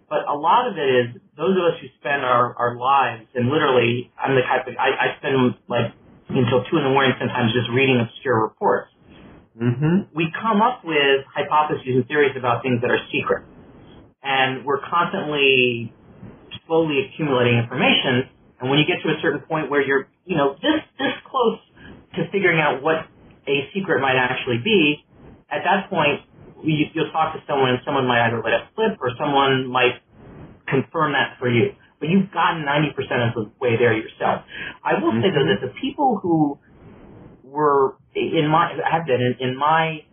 but 0.08 0.24
a 0.24 0.34
lot 0.34 0.70
of 0.70 0.78
it 0.78 0.88
is 0.88 1.06
those 1.36 1.52
of 1.58 1.64
us 1.68 1.76
who 1.82 1.88
spend 2.00 2.22
our, 2.24 2.54
our 2.56 2.78
lives, 2.78 3.26
and 3.34 3.50
literally, 3.50 4.10
I'm 4.16 4.34
the 4.34 4.42
type 4.42 4.66
of, 4.66 4.74
I, 4.78 4.94
I 4.94 5.06
spend 5.18 5.58
like 5.68 5.92
until 6.28 6.64
two 6.70 6.76
in 6.76 6.84
the 6.84 6.92
morning 6.92 7.12
sometimes 7.18 7.52
just 7.52 7.68
reading 7.72 8.00
obscure 8.00 8.40
reports. 8.40 8.92
Mm-hmm. 9.56 10.14
We 10.14 10.30
come 10.38 10.62
up 10.62 10.84
with 10.84 11.24
hypotheses 11.34 11.88
and 11.88 12.06
theories 12.06 12.36
about 12.38 12.62
things 12.62 12.80
that 12.80 12.90
are 12.90 13.00
secret. 13.10 13.44
And 14.22 14.64
we're 14.64 14.80
constantly 14.80 15.92
slowly 16.66 17.06
accumulating 17.06 17.58
information. 17.58 18.28
And 18.60 18.70
when 18.70 18.78
you 18.78 18.86
get 18.86 19.02
to 19.02 19.08
a 19.08 19.20
certain 19.22 19.40
point 19.40 19.70
where 19.70 19.80
you're, 19.80 20.08
you 20.24 20.36
know, 20.36 20.54
this, 20.60 20.82
this 20.98 21.14
close 21.30 21.58
to 22.14 22.30
figuring 22.30 22.60
out 22.60 22.82
what 22.82 23.06
a 23.46 23.70
secret 23.72 24.00
might 24.00 24.16
actually 24.16 24.58
be, 24.62 25.04
at 25.50 25.62
that 25.64 25.88
point, 25.88 26.20
you, 26.62 26.86
you'll 26.92 27.10
talk 27.10 27.34
to 27.34 27.40
someone 27.46 27.70
and 27.70 27.78
someone 27.84 28.06
might 28.06 28.26
either 28.26 28.42
let 28.42 28.52
it 28.52 28.62
slip 28.74 28.98
or 29.00 29.10
someone 29.18 29.66
might 29.66 30.02
confirm 30.66 31.12
that 31.12 31.38
for 31.38 31.48
you. 31.48 31.72
But 32.00 32.08
you've 32.10 32.30
gotten 32.30 32.62
90% 32.62 32.94
of 33.28 33.34
the 33.34 33.50
way 33.60 33.76
there 33.78 33.94
yourself. 33.96 34.44
I 34.84 35.00
will 35.00 35.12
mm-hmm. 35.12 35.22
say 35.22 35.30
though 35.34 35.48
that 35.48 35.60
the 35.62 35.72
people 35.80 36.20
who 36.22 36.58
were 37.42 37.96
in 38.14 38.46
my 38.46 38.76
have 38.90 39.06
been 39.06 39.20
in, 39.20 39.34
in 39.40 39.56
my 39.56 40.04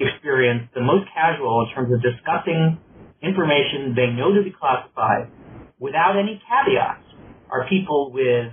experience 0.00 0.68
the 0.74 0.82
most 0.82 1.08
casual 1.14 1.64
in 1.64 1.74
terms 1.74 1.92
of 1.92 2.02
discussing 2.02 2.78
information 3.22 3.94
they 3.94 4.08
know 4.12 4.34
to 4.34 4.42
be 4.42 4.52
classified 4.52 5.30
without 5.78 6.16
any 6.18 6.40
caveats 6.48 7.04
are 7.50 7.68
people 7.68 8.12
with 8.12 8.52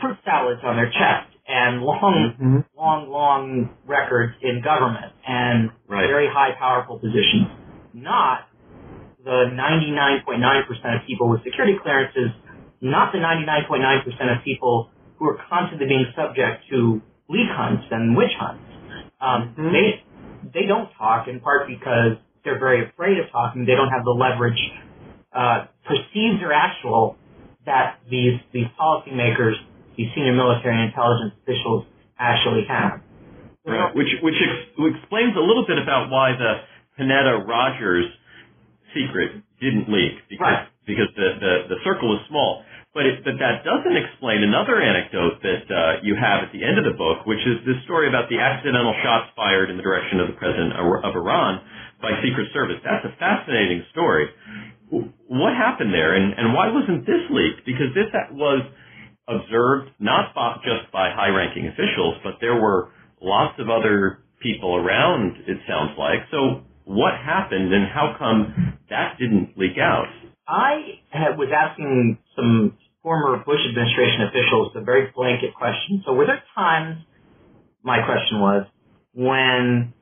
fruit 0.00 0.16
salads 0.24 0.60
on 0.64 0.76
their 0.76 0.90
chest 0.90 1.30
and 1.46 1.82
long, 1.82 2.34
mm-hmm. 2.38 2.78
long, 2.78 3.10
long 3.10 3.70
records 3.86 4.34
in 4.42 4.62
government 4.62 5.12
and 5.26 5.70
right. 5.88 6.06
very 6.06 6.28
high, 6.30 6.54
powerful 6.58 6.98
positions. 6.98 7.50
Not 7.92 8.46
the 9.24 9.50
99.9% 9.52 10.30
of 10.94 11.06
people 11.06 11.28
with 11.28 11.42
security 11.44 11.76
clearances, 11.82 12.30
not 12.80 13.12
the 13.12 13.18
99.9% 13.18 14.38
of 14.38 14.44
people 14.44 14.90
who 15.18 15.26
are 15.28 15.38
constantly 15.50 15.86
being 15.86 16.06
subject 16.16 16.64
to 16.70 17.02
leak 17.28 17.50
hunts 17.50 17.84
and 17.90 18.16
witch 18.16 18.32
hunts. 18.38 18.64
Um, 19.20 19.54
mm-hmm. 19.58 19.72
They 19.72 20.04
they 20.54 20.66
don't 20.66 20.88
talk 20.96 21.28
in 21.28 21.40
part 21.40 21.68
because 21.68 22.16
they're 22.44 22.58
very 22.58 22.88
afraid 22.88 23.18
of 23.18 23.30
talking. 23.32 23.64
They 23.64 23.76
don't 23.76 23.90
have 23.90 24.04
the 24.04 24.16
leverage, 24.16 24.58
uh, 25.32 25.66
perceived 25.84 26.42
or 26.42 26.52
actual, 26.52 27.16
that 27.66 28.00
these 28.08 28.40
these 28.52 28.66
policymakers, 28.80 29.54
these 29.96 30.08
senior 30.14 30.32
military 30.32 30.76
and 30.76 30.90
intelligence 30.90 31.34
officials 31.42 31.86
actually 32.18 32.64
have. 32.68 33.00
Right. 33.66 33.94
Which 33.94 34.08
which 34.22 34.38
ex- 34.40 34.72
explains 34.96 35.36
a 35.36 35.44
little 35.44 35.64
bit 35.68 35.76
about 35.76 36.08
why 36.08 36.32
the 36.32 36.64
Panetta 36.96 37.44
Rogers 37.46 38.08
secret 38.96 39.44
didn't 39.60 39.86
leak 39.92 40.16
because 40.28 40.66
right. 40.66 40.86
because 40.86 41.12
the, 41.14 41.28
the 41.38 41.52
the 41.76 41.78
circle 41.84 42.08
was 42.08 42.24
small. 42.28 42.64
But, 42.90 43.06
it, 43.06 43.22
but 43.22 43.38
that 43.38 43.62
doesn't 43.62 43.94
explain 43.94 44.42
another 44.42 44.82
anecdote 44.82 45.38
that 45.46 45.62
uh, 45.70 46.02
you 46.02 46.18
have 46.18 46.42
at 46.42 46.50
the 46.50 46.66
end 46.66 46.74
of 46.74 46.82
the 46.82 46.98
book, 46.98 47.22
which 47.22 47.38
is 47.46 47.62
this 47.62 47.78
story 47.86 48.10
about 48.10 48.26
the 48.26 48.42
accidental 48.42 48.90
shots 48.98 49.30
fired 49.38 49.70
in 49.70 49.78
the 49.78 49.86
direction 49.86 50.18
of 50.18 50.26
the 50.26 50.34
president 50.34 50.74
of 50.74 51.14
Iran 51.14 51.62
by 52.02 52.10
Secret 52.24 52.48
Service. 52.52 52.80
That's 52.84 53.04
a 53.04 53.16
fascinating 53.18 53.84
story. 53.92 54.26
What 54.90 55.54
happened 55.54 55.94
there, 55.94 56.14
and, 56.14 56.34
and 56.34 56.54
why 56.54 56.68
wasn't 56.72 57.06
this 57.06 57.22
leaked? 57.30 57.64
Because 57.64 57.94
this 57.94 58.10
was 58.32 58.66
observed 59.28 59.90
not 60.00 60.34
just 60.64 60.90
by 60.92 61.10
high-ranking 61.14 61.68
officials, 61.68 62.18
but 62.24 62.34
there 62.40 62.60
were 62.60 62.90
lots 63.22 63.54
of 63.60 63.70
other 63.70 64.18
people 64.42 64.74
around. 64.74 65.36
It 65.46 65.58
sounds 65.68 65.92
like. 65.98 66.26
So, 66.30 66.62
what 66.84 67.14
happened, 67.14 67.72
and 67.72 67.86
how 67.86 68.16
come 68.18 68.78
that 68.90 69.16
didn't 69.20 69.56
leak 69.56 69.78
out? 69.78 70.08
I 70.48 70.98
was 71.38 71.48
asking 71.54 72.18
some 72.34 72.76
former 73.02 73.38
Bush 73.44 73.60
administration 73.68 74.22
officials 74.28 74.72
a 74.74 74.80
very 74.82 75.12
blanket 75.14 75.54
question. 75.54 76.02
So 76.04 76.12
were 76.12 76.26
there 76.26 76.42
times, 76.54 76.98
my 77.82 78.04
question 78.04 78.40
was, 78.40 78.66
when 79.14 79.94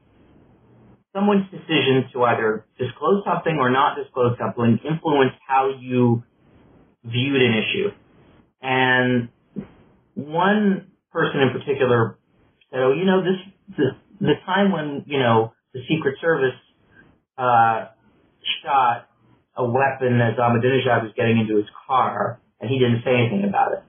someone's 1.18 1.50
decision 1.50 2.04
to 2.12 2.22
either 2.24 2.64
disclose 2.78 3.24
something 3.26 3.58
or 3.58 3.70
not 3.70 3.96
disclose 3.96 4.36
something 4.38 4.78
influenced 4.88 5.36
how 5.46 5.70
you 5.80 6.22
viewed 7.04 7.42
an 7.42 7.54
issue? 7.54 7.88
And 8.62 9.28
one 10.14 10.90
person 11.12 11.40
in 11.40 11.50
particular 11.50 12.18
said, 12.70 12.80
"Oh, 12.80 12.92
you 12.92 13.04
know, 13.04 13.22
this 13.22 13.76
the, 13.76 13.90
the 14.20 14.34
time 14.46 14.72
when 14.72 15.04
you 15.06 15.18
know 15.18 15.52
the 15.74 15.80
Secret 15.88 16.16
Service 16.20 16.58
uh, 17.36 17.86
shot 18.62 19.08
a 19.56 19.64
weapon 19.64 20.20
as 20.20 20.38
Ahmadinejad 20.38 21.02
was 21.02 21.12
getting 21.16 21.38
into 21.38 21.56
his 21.56 21.66
car, 21.86 22.40
and 22.60 22.70
he 22.70 22.78
didn't 22.78 23.02
say 23.04 23.10
anything 23.10 23.44
about 23.48 23.72
it. 23.72 23.82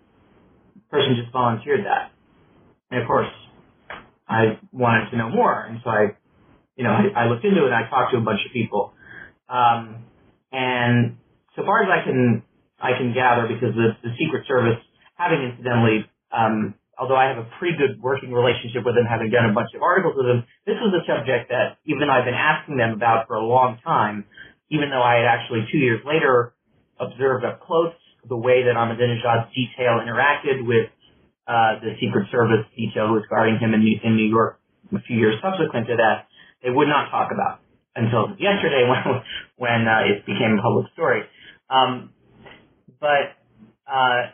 The 0.76 0.82
person 0.90 1.16
just 1.20 1.32
volunteered 1.32 1.86
that. 1.86 2.12
And 2.92 3.02
of 3.02 3.08
course, 3.08 3.30
I 4.28 4.60
wanted 4.72 5.12
to 5.12 5.18
know 5.18 5.30
more, 5.30 5.62
and 5.62 5.80
so 5.84 5.90
I, 5.90 6.18
you 6.80 6.88
know, 6.88 6.96
I, 6.96 7.28
I 7.28 7.28
looked 7.28 7.44
into 7.44 7.68
it 7.68 7.70
and 7.70 7.76
I 7.76 7.92
talked 7.92 8.16
to 8.16 8.18
a 8.18 8.24
bunch 8.24 8.40
of 8.48 8.56
people. 8.56 8.96
Um, 9.52 10.08
and 10.56 11.20
so 11.56 11.68
far 11.68 11.84
as 11.84 11.92
I 11.92 12.08
can, 12.08 12.44
I 12.80 12.96
can 12.96 13.12
gather, 13.12 13.52
because 13.52 13.76
the, 13.76 14.00
the 14.00 14.16
Secret 14.16 14.48
Service, 14.48 14.80
having 15.20 15.44
incidentally, 15.44 16.08
um, 16.32 16.74
although 16.96 17.20
I 17.20 17.28
have 17.28 17.38
a 17.38 17.48
pretty 17.60 17.76
good 17.76 18.00
working 18.00 18.32
relationship 18.32 18.88
with 18.88 18.96
them, 18.96 19.04
having 19.04 19.30
done 19.30 19.52
a 19.52 19.54
bunch 19.54 19.76
of 19.76 19.84
articles 19.84 20.16
with 20.16 20.32
them, 20.32 20.48
this 20.64 20.80
was 20.80 20.96
a 20.96 21.04
subject 21.04 21.52
that 21.52 21.84
even 21.84 22.08
though 22.08 22.16
I've 22.16 22.26
been 22.26 22.40
asking 22.40 22.80
them 22.80 22.96
about 22.96 23.28
for 23.28 23.36
a 23.36 23.44
long 23.44 23.78
time 23.84 24.24
even 24.70 24.90
though 24.90 25.02
I 25.02 25.18
had 25.18 25.26
actually 25.26 25.66
two 25.72 25.78
years 25.78 26.02
later 26.06 26.54
observed 27.00 27.46
up 27.46 27.62
close 27.62 27.94
the 28.28 28.38
way 28.38 28.64
that 28.64 28.76
Ahmadinejad's 28.76 29.50
detail 29.54 30.02
interacted 30.06 30.66
with 30.66 30.90
uh, 31.48 31.82
the 31.82 31.98
Secret 32.00 32.30
Service 32.32 32.66
detail 32.78 33.08
who 33.08 33.14
was 33.14 33.26
guarding 33.30 33.58
him 33.58 33.74
in 33.74 33.82
in 33.82 34.16
New 34.16 34.30
York 34.30 34.60
a 34.94 35.02
few 35.02 35.18
years 35.18 35.36
subsequent 35.42 35.88
to 35.88 35.96
that, 35.98 36.29
they 36.64 36.70
would 36.70 36.88
not 36.88 37.10
talk 37.10 37.32
about 37.34 37.60
until 37.96 38.36
yesterday 38.40 38.88
when 38.90 39.22
when 39.58 39.88
uh, 39.88 40.02
it 40.06 40.26
became 40.26 40.58
a 40.60 40.62
public 40.62 40.92
story. 40.94 41.24
Um, 41.70 42.12
but 43.00 43.38
uh, 43.88 44.32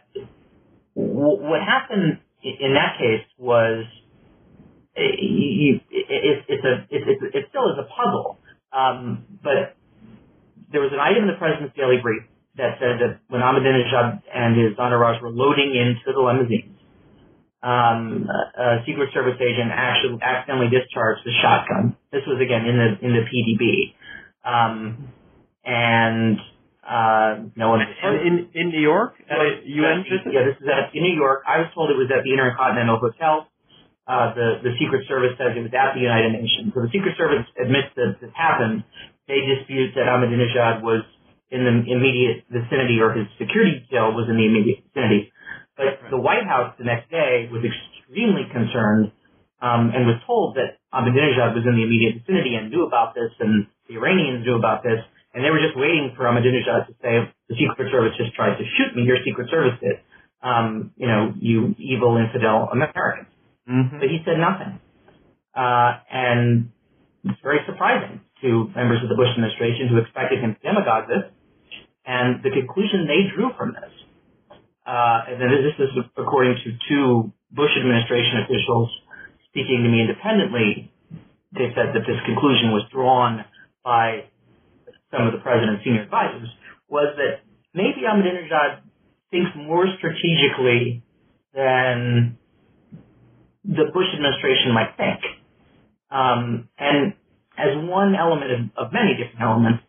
w- 0.96 1.42
what 1.44 1.62
happened 1.62 2.20
in 2.44 2.74
that 2.74 2.98
case 2.98 3.26
was 3.38 3.86
it, 4.96 5.82
it, 5.92 6.46
it's 6.48 6.66
a 6.66 6.74
it, 6.90 7.04
it, 7.36 7.46
still 7.50 7.68
is 7.74 7.80
a 7.80 7.88
puzzle, 7.90 8.40
um, 8.72 9.26
but 9.44 9.76
there 10.72 10.82
was 10.82 10.92
an 10.94 11.00
item 11.00 11.24
in 11.24 11.30
the 11.30 11.38
president's 11.38 11.76
daily 11.76 11.98
brief 12.02 12.24
that 12.58 12.80
said 12.80 13.00
that 13.04 13.20
when 13.28 13.42
Ahmadinejad 13.42 14.24
and 14.34 14.56
his 14.56 14.78
entourage 14.80 15.22
were 15.22 15.32
loading 15.32 15.76
into 15.76 16.16
the 16.16 16.22
limousines, 16.22 16.75
um, 17.66 18.30
a, 18.30 18.62
a 18.62 18.84
Secret 18.86 19.10
Service 19.10 19.42
agent 19.42 19.74
actually 19.74 20.22
accidentally 20.22 20.70
discharged 20.70 21.26
the 21.26 21.34
shotgun. 21.42 21.98
This 22.14 22.22
was 22.30 22.38
again 22.38 22.70
in 22.70 22.78
the 22.78 22.90
in 23.02 23.12
the 23.18 23.26
PDB, 23.26 23.98
um, 24.46 25.10
and 25.66 26.38
uh, 26.86 27.50
no 27.58 27.74
one. 27.74 27.82
In 27.82 28.54
in 28.54 28.70
New 28.70 28.80
York 28.80 29.18
at 29.26 29.42
a 29.42 29.66
UN. 29.66 30.06
Yeah, 30.30 30.46
this 30.46 30.62
is 30.62 30.70
at 30.70 30.94
in 30.94 31.02
New 31.02 31.18
York. 31.18 31.42
I 31.50 31.66
was 31.66 31.74
told 31.74 31.90
it 31.90 31.98
was 31.98 32.14
at 32.14 32.22
the 32.22 32.32
Intercontinental 32.38 33.02
Hotel. 33.02 33.50
Uh, 34.06 34.38
the 34.38 34.48
the 34.62 34.74
Secret 34.78 35.10
Service 35.10 35.34
says 35.42 35.58
it 35.58 35.66
was 35.66 35.74
at 35.74 35.98
the 35.98 36.06
United 36.06 36.38
Nations. 36.38 36.70
So 36.78 36.86
the 36.86 36.94
Secret 36.94 37.18
Service 37.18 37.50
admits 37.58 37.90
that 37.98 38.22
this 38.22 38.30
happened, 38.38 38.86
they 39.26 39.42
dispute 39.42 39.98
that 39.98 40.06
Ahmadinejad 40.06 40.86
was 40.86 41.02
in 41.50 41.66
the 41.66 41.74
immediate 41.90 42.46
vicinity 42.46 43.02
or 43.02 43.10
his 43.18 43.26
security 43.42 43.82
detail 43.82 44.14
was 44.14 44.30
in 44.30 44.38
the 44.38 44.46
immediate 44.46 44.86
vicinity. 44.94 45.34
But 45.78 46.00
the 46.10 46.18
White 46.18 46.48
House 46.48 46.74
the 46.80 46.86
next 46.88 47.12
day 47.12 47.50
was 47.52 47.64
extremely 47.64 48.48
concerned 48.52 49.12
um, 49.62 49.92
and 49.92 50.08
was 50.08 50.20
told 50.24 50.56
that 50.56 50.80
Ahmadinejad 50.96 51.56
was 51.56 51.68
in 51.68 51.76
the 51.76 51.84
immediate 51.84 52.24
vicinity 52.24 52.56
and 52.56 52.72
knew 52.72 52.88
about 52.88 53.16
this, 53.16 53.32
and 53.40 53.68
the 53.88 53.96
Iranians 54.00 54.46
knew 54.48 54.56
about 54.56 54.84
this, 54.84 55.04
and 55.34 55.44
they 55.44 55.52
were 55.52 55.60
just 55.60 55.76
waiting 55.76 56.16
for 56.16 56.24
Ahmadinejad 56.32 56.88
to 56.88 56.94
say, 57.04 57.28
the 57.52 57.56
Secret 57.60 57.92
Service 57.92 58.16
just 58.16 58.32
tried 58.36 58.56
to 58.56 58.64
shoot 58.80 58.96
me, 58.96 59.04
your 59.04 59.20
Secret 59.26 59.52
Service 59.52 59.76
did. 59.84 60.00
Um, 60.40 60.94
you 60.96 61.08
know, 61.08 61.34
you 61.40 61.76
evil 61.80 62.16
infidel 62.16 62.70
Americans. 62.72 63.28
Mm-hmm. 63.68 64.00
But 64.00 64.08
he 64.08 64.22
said 64.24 64.38
nothing. 64.38 64.80
Uh, 65.56 65.92
and 66.12 66.70
it's 67.24 67.42
very 67.42 67.60
surprising 67.66 68.22
to 68.42 68.70
members 68.76 69.02
of 69.02 69.10
the 69.10 69.16
Bush 69.16 69.32
administration 69.34 69.90
who 69.90 69.98
expected 69.98 70.40
him 70.40 70.56
to 70.56 70.62
demagogue 70.62 71.10
this. 71.10 71.26
And 72.06 72.44
the 72.44 72.52
conclusion 72.54 73.10
they 73.10 73.34
drew 73.34 73.50
from 73.58 73.74
this 73.74 73.90
uh, 74.86 75.20
and 75.28 75.42
then 75.42 75.50
this 75.50 75.78
is 75.82 75.90
according 76.18 76.56
to 76.64 76.70
two 76.90 77.34
Bush 77.52 77.72
administration 77.78 78.46
officials 78.46 78.90
speaking 79.50 79.82
to 79.84 79.90
me 79.90 80.02
independently. 80.02 80.92
They 81.54 81.72
said 81.74 81.96
that 81.96 82.06
this 82.06 82.20
conclusion 82.26 82.72
was 82.72 82.84
drawn 82.92 83.46
by 83.84 84.30
some 85.12 85.28
of 85.28 85.34
the 85.34 85.40
president's 85.40 85.84
senior 85.84 86.04
advisors 86.04 86.50
was 86.90 87.16
that 87.18 87.42
maybe 87.74 88.06
Ahmadinejad 88.06 88.82
thinks 89.32 89.52
more 89.56 89.86
strategically 89.98 91.04
than 91.54 92.38
the 93.64 93.90
Bush 93.94 94.08
administration 94.14 94.74
might 94.74 94.94
think. 94.98 95.22
Um, 96.12 96.70
and 96.78 97.14
as 97.58 97.74
one 97.90 98.14
element 98.16 98.52
of, 98.52 98.88
of 98.88 98.94
many 98.94 99.18
different 99.18 99.42
elements, 99.42 99.84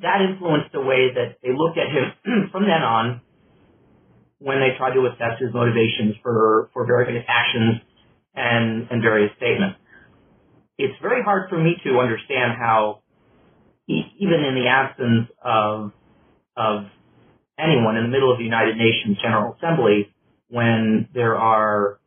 that 0.00 0.22
influenced 0.22 0.72
the 0.72 0.80
way 0.80 1.12
that 1.12 1.38
they 1.42 1.50
looked 1.52 1.78
at 1.78 1.88
him 1.88 2.48
from 2.52 2.62
then 2.64 2.82
on 2.82 3.20
when 4.46 4.60
they 4.60 4.78
tried 4.78 4.94
to 4.94 5.02
assess 5.10 5.42
his 5.42 5.52
motivations 5.52 6.14
for, 6.22 6.70
for 6.72 6.86
various 6.86 7.24
actions 7.26 7.82
and, 8.36 8.86
and 8.92 9.02
various 9.02 9.32
statements. 9.36 9.76
It's 10.78 10.94
very 11.02 11.20
hard 11.24 11.50
for 11.50 11.58
me 11.58 11.74
to 11.82 11.98
understand 11.98 12.52
how, 12.56 13.02
even 13.88 14.38
in 14.46 14.54
the 14.54 14.68
absence 14.70 15.26
of, 15.42 15.90
of 16.56 16.84
anyone 17.58 17.96
in 17.96 18.04
the 18.04 18.08
middle 18.08 18.30
of 18.30 18.38
the 18.38 18.44
United 18.44 18.76
Nations 18.76 19.18
General 19.20 19.56
Assembly, 19.58 20.14
when 20.46 21.08
there 21.12 21.34
are 21.34 21.98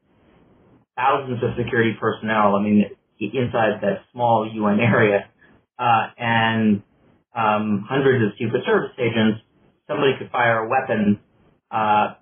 thousands 0.95 1.43
of 1.43 1.49
security 1.61 1.91
personnel, 1.99 2.55
I 2.55 2.63
mean, 2.63 2.85
inside 3.19 3.81
that 3.81 4.07
small 4.13 4.49
UN 4.49 4.79
area, 4.79 5.27
uh, 5.77 6.07
and 6.17 6.83
um, 7.35 7.83
hundreds 7.83 8.23
of 8.23 8.31
Secret 8.39 8.63
Service 8.65 8.95
agents, 8.97 9.43
somebody 9.89 10.13
could 10.17 10.31
fire 10.31 10.63
a 10.63 10.69
weapon 10.69 11.19
uh, 11.69 12.15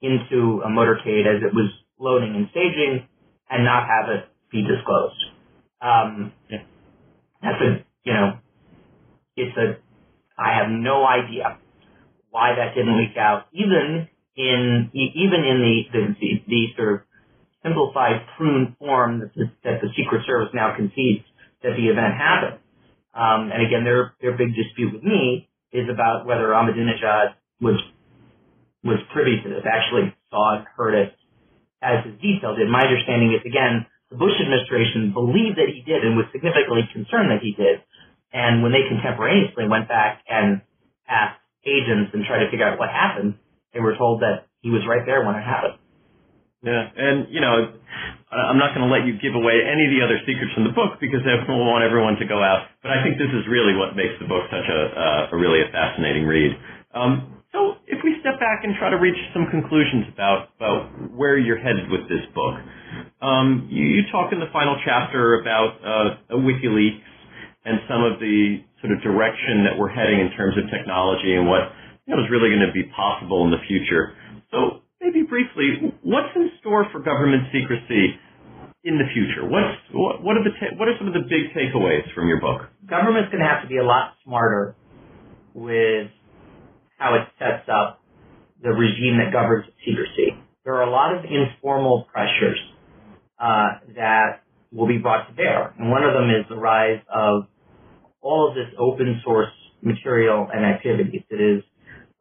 into 0.00 0.62
a 0.64 0.68
motorcade 0.68 1.26
as 1.26 1.42
it 1.42 1.54
was 1.54 1.70
loading 1.98 2.34
and 2.36 2.48
staging 2.50 3.06
and 3.50 3.64
not 3.64 3.84
have 3.86 4.10
it 4.10 4.28
be 4.50 4.62
disclosed. 4.62 5.24
Um, 5.80 6.32
yeah. 6.50 6.62
That's 7.42 7.60
a, 7.62 7.84
you 8.04 8.12
know, 8.12 8.38
it's 9.36 9.56
a, 9.56 9.78
I 10.40 10.58
have 10.58 10.70
no 10.70 11.06
idea 11.06 11.58
why 12.30 12.54
that 12.56 12.74
didn't 12.74 12.98
leak 12.98 13.16
out, 13.16 13.46
even 13.52 14.08
in, 14.36 14.90
even 14.94 15.44
in 15.44 15.58
the, 15.60 15.82
the, 15.92 16.14
the, 16.20 16.42
the 16.46 16.66
sort 16.76 16.94
of 16.94 17.00
simplified 17.62 18.26
prune 18.36 18.76
form 18.78 19.20
that 19.20 19.34
the, 19.34 19.50
that 19.64 19.80
the 19.82 19.88
Secret 19.96 20.22
Service 20.26 20.50
now 20.54 20.74
concedes 20.76 21.24
that 21.62 21.74
the 21.76 21.88
event 21.88 22.14
happened. 22.14 22.58
Um, 23.14 23.50
and 23.52 23.66
again, 23.66 23.84
their 23.84 24.14
their 24.20 24.36
big 24.36 24.54
dispute 24.54 24.94
with 24.94 25.02
me 25.02 25.48
is 25.72 25.88
about 25.92 26.26
whether 26.26 26.48
Ahmadinejad 26.54 27.34
was 27.60 27.80
was 28.88 28.98
privy 29.12 29.38
to 29.44 29.48
this, 29.48 29.62
actually 29.68 30.10
saw 30.32 30.58
it, 30.58 30.66
heard 30.74 30.96
it, 30.96 31.12
as 31.84 32.04
his 32.04 32.16
detail 32.18 32.56
did. 32.56 32.66
My 32.66 32.88
understanding 32.88 33.36
is 33.36 33.44
again, 33.44 33.86
the 34.10 34.16
Bush 34.16 34.34
administration 34.40 35.12
believed 35.12 35.60
that 35.60 35.68
he 35.68 35.84
did 35.84 36.00
and 36.02 36.16
was 36.16 36.26
significantly 36.32 36.88
concerned 36.96 37.28
that 37.30 37.44
he 37.44 37.52
did. 37.52 37.84
And 38.32 38.64
when 38.64 38.72
they 38.72 38.88
contemporaneously 38.88 39.68
went 39.68 39.88
back 39.88 40.24
and 40.28 40.64
asked 41.08 41.40
agents 41.64 42.12
and 42.12 42.24
tried 42.24 42.44
to 42.44 42.50
figure 42.50 42.64
out 42.64 42.80
what 42.80 42.88
happened, 42.88 43.36
they 43.72 43.80
were 43.80 43.96
told 43.96 44.24
that 44.24 44.48
he 44.60 44.72
was 44.72 44.82
right 44.88 45.04
there 45.04 45.24
when 45.24 45.36
it 45.36 45.44
happened. 45.44 45.76
Yeah, 46.64 46.82
and 46.82 47.30
you 47.30 47.40
know, 47.40 47.78
I'm 48.34 48.58
not 48.58 48.74
going 48.74 48.82
to 48.82 48.90
let 48.90 49.06
you 49.06 49.14
give 49.22 49.38
away 49.38 49.62
any 49.62 49.86
of 49.86 49.92
the 49.94 50.02
other 50.02 50.18
secrets 50.26 50.50
from 50.58 50.66
the 50.66 50.74
book 50.74 50.98
because 50.98 51.22
I 51.22 51.38
want 51.46 51.86
everyone 51.86 52.18
to 52.18 52.26
go 52.26 52.42
out. 52.42 52.66
But 52.82 52.90
I 52.90 53.04
think 53.06 53.14
this 53.16 53.30
is 53.30 53.46
really 53.46 53.78
what 53.78 53.94
makes 53.94 54.18
the 54.18 54.26
book 54.26 54.50
such 54.50 54.66
a, 54.66 54.80
uh, 54.90 55.32
a 55.32 55.36
really 55.38 55.62
a 55.62 55.70
fascinating 55.70 56.26
read. 56.26 56.52
Um, 56.92 57.37
if 57.88 58.04
we 58.04 58.20
step 58.20 58.36
back 58.36 58.68
and 58.68 58.76
try 58.76 58.92
to 58.92 59.00
reach 59.00 59.16
some 59.32 59.48
conclusions 59.48 60.12
about, 60.12 60.52
about 60.60 60.92
where 61.16 61.40
you're 61.40 61.58
headed 61.58 61.88
with 61.88 62.04
this 62.12 62.20
book, 62.36 62.60
um, 63.24 63.66
you, 63.72 63.80
you 63.80 64.02
talk 64.12 64.28
in 64.32 64.38
the 64.38 64.52
final 64.52 64.76
chapter 64.84 65.40
about 65.40 65.80
uh, 65.80 66.36
WikiLeaks 66.36 67.08
and 67.64 67.80
some 67.88 68.04
of 68.04 68.20
the 68.20 68.60
sort 68.84 68.92
of 68.92 69.00
direction 69.00 69.64
that 69.64 69.74
we're 69.74 69.90
heading 69.90 70.20
in 70.20 70.28
terms 70.36 70.54
of 70.60 70.68
technology 70.68 71.32
and 71.32 71.48
what 71.48 71.72
you 72.04 72.12
know, 72.12 72.20
is 72.20 72.28
really 72.28 72.52
going 72.52 72.64
to 72.64 72.72
be 72.76 72.84
possible 72.92 73.48
in 73.48 73.50
the 73.50 73.60
future. 73.64 74.12
So 74.52 74.84
maybe 75.00 75.24
briefly, 75.24 75.92
what's 76.04 76.32
in 76.36 76.52
store 76.60 76.86
for 76.92 77.00
government 77.00 77.48
secrecy 77.56 78.20
in 78.84 79.00
the 79.00 79.08
future? 79.16 79.48
What's 79.48 79.76
what, 79.92 80.22
what 80.22 80.36
are 80.36 80.44
the 80.44 80.54
ta- 80.60 80.76
what 80.76 80.88
are 80.88 80.96
some 81.00 81.08
of 81.08 81.16
the 81.16 81.24
big 81.24 81.52
takeaways 81.56 82.04
from 82.14 82.28
your 82.28 82.40
book? 82.40 82.68
Government's 82.88 83.32
going 83.32 83.42
to 83.42 83.48
have 83.48 83.64
to 83.64 83.68
be 83.68 83.80
a 83.80 83.84
lot 83.84 84.14
smarter 84.24 84.76
with 85.52 86.12
how 86.98 87.14
it 87.14 87.28
sets 87.38 87.68
up 87.72 88.02
the 88.62 88.70
regime 88.70 89.18
that 89.18 89.32
governs 89.32 89.66
secrecy. 89.86 90.36
There 90.64 90.74
are 90.74 90.82
a 90.82 90.90
lot 90.90 91.14
of 91.14 91.24
informal 91.24 92.06
pressures 92.12 92.58
uh, 93.38 93.78
that 93.94 94.42
will 94.72 94.88
be 94.88 94.98
brought 94.98 95.28
to 95.28 95.34
bear, 95.34 95.74
and 95.78 95.90
one 95.90 96.04
of 96.04 96.12
them 96.12 96.28
is 96.28 96.44
the 96.48 96.56
rise 96.56 97.00
of 97.12 97.44
all 98.20 98.48
of 98.48 98.54
this 98.54 98.66
open 98.78 99.20
source 99.24 99.52
material 99.80 100.48
and 100.52 100.64
activities. 100.64 101.22
It 101.30 101.40
is 101.40 101.62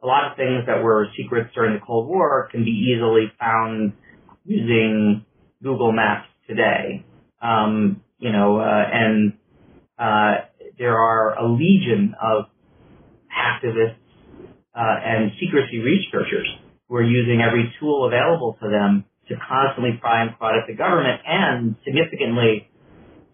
a 0.02 0.06
lot 0.06 0.32
of 0.32 0.38
things 0.38 0.66
that 0.68 0.84
were 0.84 1.08
secrets 1.18 1.50
during 1.56 1.74
the 1.74 1.86
Cold 1.86 2.08
War 2.08 2.48
can 2.52 2.64
be 2.64 2.72
easily 2.72 3.32
found 3.40 3.94
using 4.46 5.26
Google 5.62 5.92
Maps 5.92 6.28
today. 6.48 7.04
Um, 7.42 8.02
you 8.20 8.32
know, 8.32 8.60
uh, 8.60 8.84
and 8.94 9.34
uh, 9.98 10.46
there 10.78 10.98
are 10.98 11.38
a 11.38 11.52
legion 11.52 12.16
of 12.22 12.46
activists 13.34 13.96
and 14.78 15.32
secrecy 15.40 15.80
researchers 15.80 16.48
who 16.88 16.96
are 16.96 17.04
using 17.04 17.42
every 17.42 17.74
tool 17.80 18.06
available 18.06 18.58
to 18.62 18.70
them 18.70 19.06
to 19.28 19.36
constantly 19.48 19.98
pry 20.00 20.24
and 20.24 20.38
prod 20.38 20.56
at 20.56 20.68
the 20.68 20.76
government 20.76 21.22
and 21.26 21.76
significantly 21.84 22.70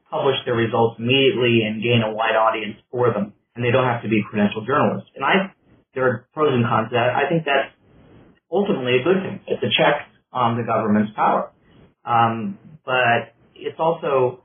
publish 0.10 0.36
their 0.46 0.56
results 0.56 0.98
immediately 1.00 1.62
and 1.66 1.84
gain 1.84 2.02
a 2.02 2.14
wide 2.14 2.36
audience 2.36 2.78
for 2.92 3.14
them. 3.14 3.34
And 3.56 3.64
they 3.64 3.70
don't 3.70 3.86
have 3.86 4.02
to 4.02 4.10
be 4.10 4.24
credentialed 4.26 4.66
journalists. 4.66 5.10
And 5.16 5.24
I 5.24 5.54
there 5.94 6.06
are 6.06 6.28
pros 6.34 6.54
and 6.54 6.66
cons 6.66 6.90
to 6.90 6.96
that. 6.96 7.14
I 7.14 7.30
think 7.30 7.46
that's 7.46 7.70
ultimately 8.52 8.98
a 9.00 9.04
good 9.04 9.22
thing. 9.22 9.40
It's 9.46 9.62
a 9.62 9.70
check 9.70 10.10
on 10.32 10.58
the 10.58 10.64
government's 10.64 11.14
power. 11.16 11.52
Um, 12.04 12.58
but 12.86 13.38
it's 13.56 13.80
also 13.80 14.44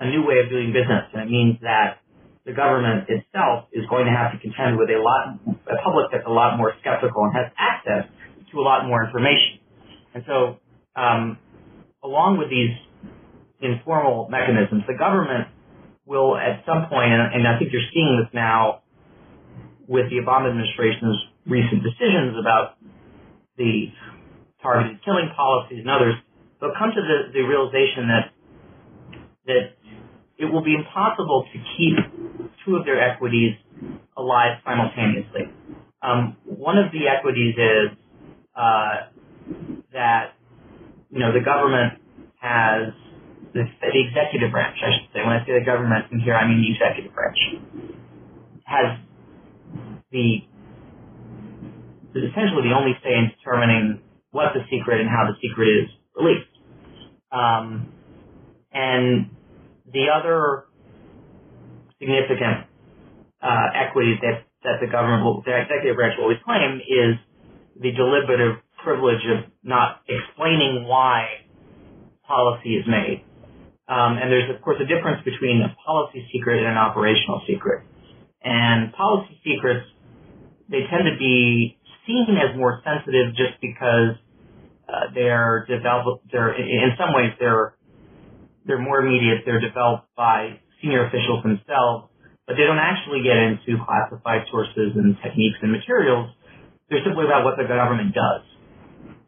a 0.00 0.08
new 0.08 0.26
way 0.26 0.40
of 0.44 0.50
doing 0.50 0.72
business, 0.72 1.08
and 1.12 1.22
it 1.22 1.30
means 1.30 1.60
that 1.62 2.00
the 2.46 2.54
government 2.54 3.10
itself 3.10 3.66
is 3.74 3.82
going 3.90 4.06
to 4.06 4.14
have 4.14 4.30
to 4.30 4.38
contend 4.38 4.78
with 4.78 4.88
a 4.88 5.02
lot, 5.02 5.34
a 5.66 5.76
public 5.82 6.06
that's 6.14 6.26
a 6.26 6.30
lot 6.30 6.56
more 6.56 6.72
skeptical 6.80 7.26
and 7.26 7.34
has 7.34 7.50
access 7.58 8.06
to 8.52 8.60
a 8.60 8.64
lot 8.64 8.86
more 8.86 9.04
information. 9.04 9.58
And 10.14 10.22
so, 10.26 10.62
um, 10.94 11.38
along 12.04 12.38
with 12.38 12.48
these 12.48 12.70
informal 13.60 14.30
mechanisms, 14.30 14.86
the 14.86 14.94
government 14.94 15.50
will 16.06 16.38
at 16.38 16.62
some 16.64 16.86
point, 16.86 17.10
and, 17.10 17.42
I 17.42 17.58
think 17.58 17.74
you're 17.74 17.90
seeing 17.92 18.22
this 18.22 18.30
now 18.32 18.86
with 19.88 20.06
the 20.10 20.22
Obama 20.22 20.46
administration's 20.46 21.18
recent 21.50 21.82
decisions 21.82 22.38
about 22.38 22.78
the 23.58 23.90
targeted 24.62 25.02
killing 25.04 25.34
policies 25.34 25.82
and 25.82 25.90
others, 25.90 26.14
they'll 26.60 26.78
come 26.78 26.94
to 26.94 27.02
the, 27.02 27.34
the 27.34 27.42
realization 27.42 28.06
that 28.06 28.30
that 29.46 29.78
it 30.38 30.46
will 30.46 30.62
be 30.62 30.74
impossible 30.74 31.46
to 31.52 31.58
keep 31.78 31.96
two 32.66 32.76
of 32.76 32.84
their 32.84 33.00
equities 33.00 33.54
alive 34.16 34.58
simultaneously. 34.64 35.42
Um, 36.02 36.36
one 36.44 36.76
of 36.78 36.92
the 36.92 37.08
equities 37.08 37.54
is 37.56 37.96
uh, 38.54 39.08
that 39.92 40.34
you 41.10 41.20
know 41.20 41.32
the 41.32 41.44
government 41.44 41.94
has 42.40 42.92
the, 43.54 43.64
the 43.80 44.00
executive 44.08 44.50
branch, 44.50 44.76
I 44.82 44.90
should 44.98 45.08
say. 45.14 45.20
When 45.24 45.32
I 45.32 45.46
say 45.46 45.58
the 45.58 45.64
government, 45.64 46.06
and 46.10 46.20
here 46.20 46.34
I 46.34 46.46
mean 46.46 46.60
the 46.60 46.72
executive 46.74 47.14
branch, 47.14 47.38
has 48.64 48.98
the 50.10 50.42
essentially 52.16 52.68
the 52.68 52.74
only 52.74 52.96
say 53.04 53.14
in 53.14 53.30
determining 53.38 54.00
what 54.30 54.52
the 54.54 54.60
secret 54.70 55.00
and 55.00 55.08
how 55.08 55.26
the 55.26 55.36
secret 55.40 55.68
is 55.68 55.88
released. 56.16 56.48
Um, 57.30 57.92
and 58.72 59.30
the 59.92 60.08
other 60.08 60.64
significant 61.98 62.66
uh, 63.42 63.66
equity 63.74 64.16
that, 64.22 64.44
that 64.62 64.78
the 64.80 64.90
government 64.90 65.24
will, 65.24 65.42
the 65.42 65.54
executive 65.54 65.96
branch 65.96 66.14
will 66.16 66.24
always 66.24 66.42
claim 66.44 66.80
is 66.80 67.16
the 67.80 67.92
deliberative 67.92 68.62
privilege 68.82 69.22
of 69.28 69.50
not 69.62 70.02
explaining 70.08 70.84
why 70.86 71.44
policy 72.26 72.76
is 72.76 72.84
made. 72.86 73.24
Um, 73.88 74.18
and 74.18 74.30
there's, 74.32 74.50
of 74.50 74.60
course, 74.62 74.78
a 74.82 74.86
difference 74.86 75.22
between 75.24 75.62
a 75.62 75.70
policy 75.86 76.26
secret 76.32 76.58
and 76.58 76.74
an 76.74 76.78
operational 76.78 77.42
secret. 77.46 77.86
And 78.42 78.92
policy 78.92 79.38
secrets 79.44 79.86
they 80.68 80.82
tend 80.90 81.06
to 81.06 81.16
be 81.18 81.78
seen 82.06 82.26
as 82.38 82.56
more 82.56 82.82
sensitive 82.84 83.34
just 83.34 83.60
because 83.60 84.18
uh, 84.88 85.14
they're 85.14 85.66
developed. 85.68 86.26
They're 86.30 86.54
in 86.54 86.90
some 86.98 87.14
ways 87.14 87.32
they're 87.38 87.74
they're 88.64 88.82
more 88.82 89.00
immediate. 89.00 89.42
They're 89.44 89.60
developed 89.60 90.08
by 90.16 90.60
senior 90.82 91.06
officials 91.06 91.42
themselves, 91.42 92.10
but 92.46 92.54
they 92.54 92.64
don't 92.64 92.80
actually 92.80 93.22
get 93.22 93.36
into 93.36 93.80
classified 93.82 94.46
sources 94.50 94.94
and 94.94 95.16
techniques 95.22 95.58
and 95.62 95.72
materials. 95.72 96.30
They're 96.88 97.02
simply 97.02 97.26
about 97.26 97.44
what 97.44 97.58
the 97.58 97.66
government 97.66 98.14
does. 98.14 98.44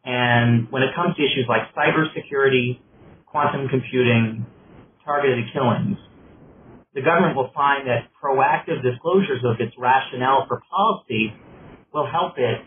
And 0.05 0.71
when 0.71 0.83
it 0.83 0.95
comes 0.95 1.17
to 1.17 1.21
issues 1.21 1.47
like 1.49 1.69
cybersecurity, 1.75 2.81
quantum 3.27 3.69
computing, 3.69 4.47
targeted 5.05 5.45
killings, 5.53 5.99
the 6.95 7.03
government 7.03 7.37
will 7.37 7.51
find 7.55 7.87
that 7.87 8.09
proactive 8.17 8.83
disclosures 8.83 9.45
of 9.45 9.61
its 9.61 9.75
rationale 9.79 10.47
for 10.49 10.63
policy 10.71 11.35
will 11.93 12.09
help 12.11 12.39
it 12.39 12.63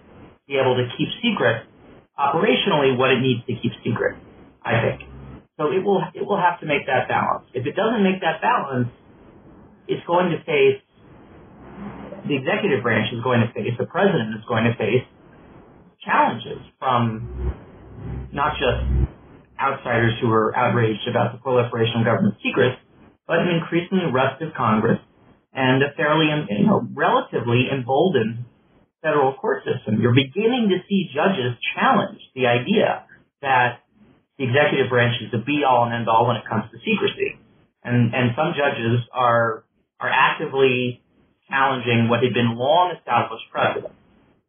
be 0.47 0.55
able 0.55 0.75
to 0.75 0.85
keep 0.97 1.07
secret 1.23 1.65
operationally 2.19 2.97
what 2.97 3.11
it 3.11 3.19
needs 3.21 3.41
to 3.47 3.53
keep 3.61 3.71
secret, 3.83 4.17
I 4.63 4.81
think. 4.81 5.10
So 5.61 5.69
it 5.69 5.85
will 5.85 6.01
it 6.17 6.25
will 6.25 6.41
have 6.41 6.57
to 6.61 6.65
make 6.65 6.89
that 6.89 7.05
balance. 7.05 7.45
If 7.53 7.69
it 7.69 7.77
doesn't 7.77 8.01
make 8.01 8.17
that 8.25 8.41
balance, 8.41 8.89
it's 9.85 10.01
going 10.09 10.33
to 10.33 10.41
face 10.41 10.81
the 12.25 12.33
executive 12.33 12.81
branch 12.81 13.13
is 13.13 13.21
going 13.21 13.45
to 13.45 13.49
face, 13.53 13.77
the 13.77 13.85
president 13.85 14.33
is 14.33 14.45
going 14.49 14.65
to 14.65 14.73
face 14.73 15.05
challenges 16.01 16.65
from 16.81 17.29
not 18.33 18.57
just 18.57 19.13
outsiders 19.61 20.17
who 20.21 20.33
are 20.33 20.49
outraged 20.57 21.05
about 21.05 21.33
the 21.33 21.37
proliferation 21.37 22.01
of 22.01 22.05
government 22.05 22.41
secrets, 22.41 22.81
but 23.27 23.45
an 23.45 23.53
increasingly 23.53 24.09
restive 24.09 24.53
Congress 24.57 24.97
and 25.53 25.83
a 25.83 25.93
fairly, 25.93 26.25
you 26.49 26.65
know, 26.65 26.81
relatively 26.93 27.69
emboldened 27.69 28.45
federal 29.01 29.33
court 29.37 29.61
system. 29.61 30.01
You're 30.01 30.17
beginning 30.17 30.73
to 30.73 30.81
see 30.89 31.09
judges 31.13 31.53
challenge 31.77 32.17
the 32.33 32.49
idea 32.49 33.05
that 33.41 33.85
the 34.41 34.49
executive 34.49 34.89
branch 34.89 35.21
is 35.21 35.29
the 35.29 35.37
be 35.37 35.61
all 35.61 35.85
and 35.85 35.93
end 35.93 36.09
all 36.09 36.25
when 36.25 36.33
it 36.33 36.49
comes 36.49 36.65
to 36.73 36.77
secrecy. 36.81 37.37
And, 37.85 38.09
and 38.09 38.33
some 38.33 38.57
judges 38.57 39.05
are, 39.13 39.69
are 40.01 40.09
actively 40.09 41.05
challenging 41.45 42.09
what 42.09 42.25
had 42.25 42.33
been 42.33 42.57
long 42.57 42.97
established 42.97 43.45
precedent 43.53 43.93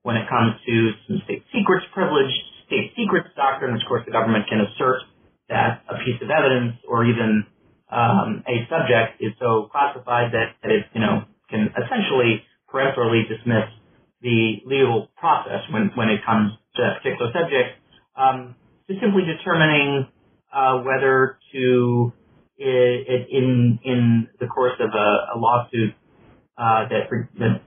when 0.01 0.17
it 0.17 0.25
comes 0.33 0.57
to 0.65 0.75
some 1.05 1.21
state 1.29 1.45
secrets 1.53 1.85
privilege, 1.93 2.33
state 2.65 2.97
secrets 2.97 3.29
doctrine, 3.37 3.77
which 3.77 3.85
of 3.85 3.89
course 3.89 4.05
the 4.09 4.13
government 4.17 4.49
can 4.49 4.65
assert 4.65 5.05
that 5.53 5.85
a 5.93 6.01
piece 6.01 6.17
of 6.25 6.33
evidence 6.33 6.81
or 6.89 7.05
even 7.05 7.45
um, 7.93 8.41
a 8.49 8.65
subject 8.73 9.21
is 9.21 9.37
so 9.37 9.69
classified 9.69 10.33
that, 10.33 10.57
that 10.65 10.73
it, 10.73 10.89
you 10.97 11.05
know, 11.05 11.29
can 11.53 11.69
essentially 11.77 12.41
peremptorily 12.73 13.29
dismiss 13.29 13.69
the 14.25 14.65
legal 14.65 15.13
process 15.21 15.61
when, 15.69 15.93
when 16.01 16.09
it 16.09 16.25
comes 16.25 16.57
to 16.77 16.81
that 16.81 17.03
particular 17.03 17.29
subject, 17.37 17.77
um, 18.17 18.57
simply 19.01 19.23
determining 19.25 20.09
uh, 20.53 20.83
whether 20.83 21.39
to, 21.53 22.13
it, 22.59 23.29
in 23.31 23.79
in 23.85 24.29
the 24.41 24.47
course 24.47 24.77
of 24.81 24.91
a, 24.91 25.09
a 25.35 25.37
lawsuit 25.39 25.95
uh, 26.59 26.89
that, 26.89 27.09
that 27.39 27.63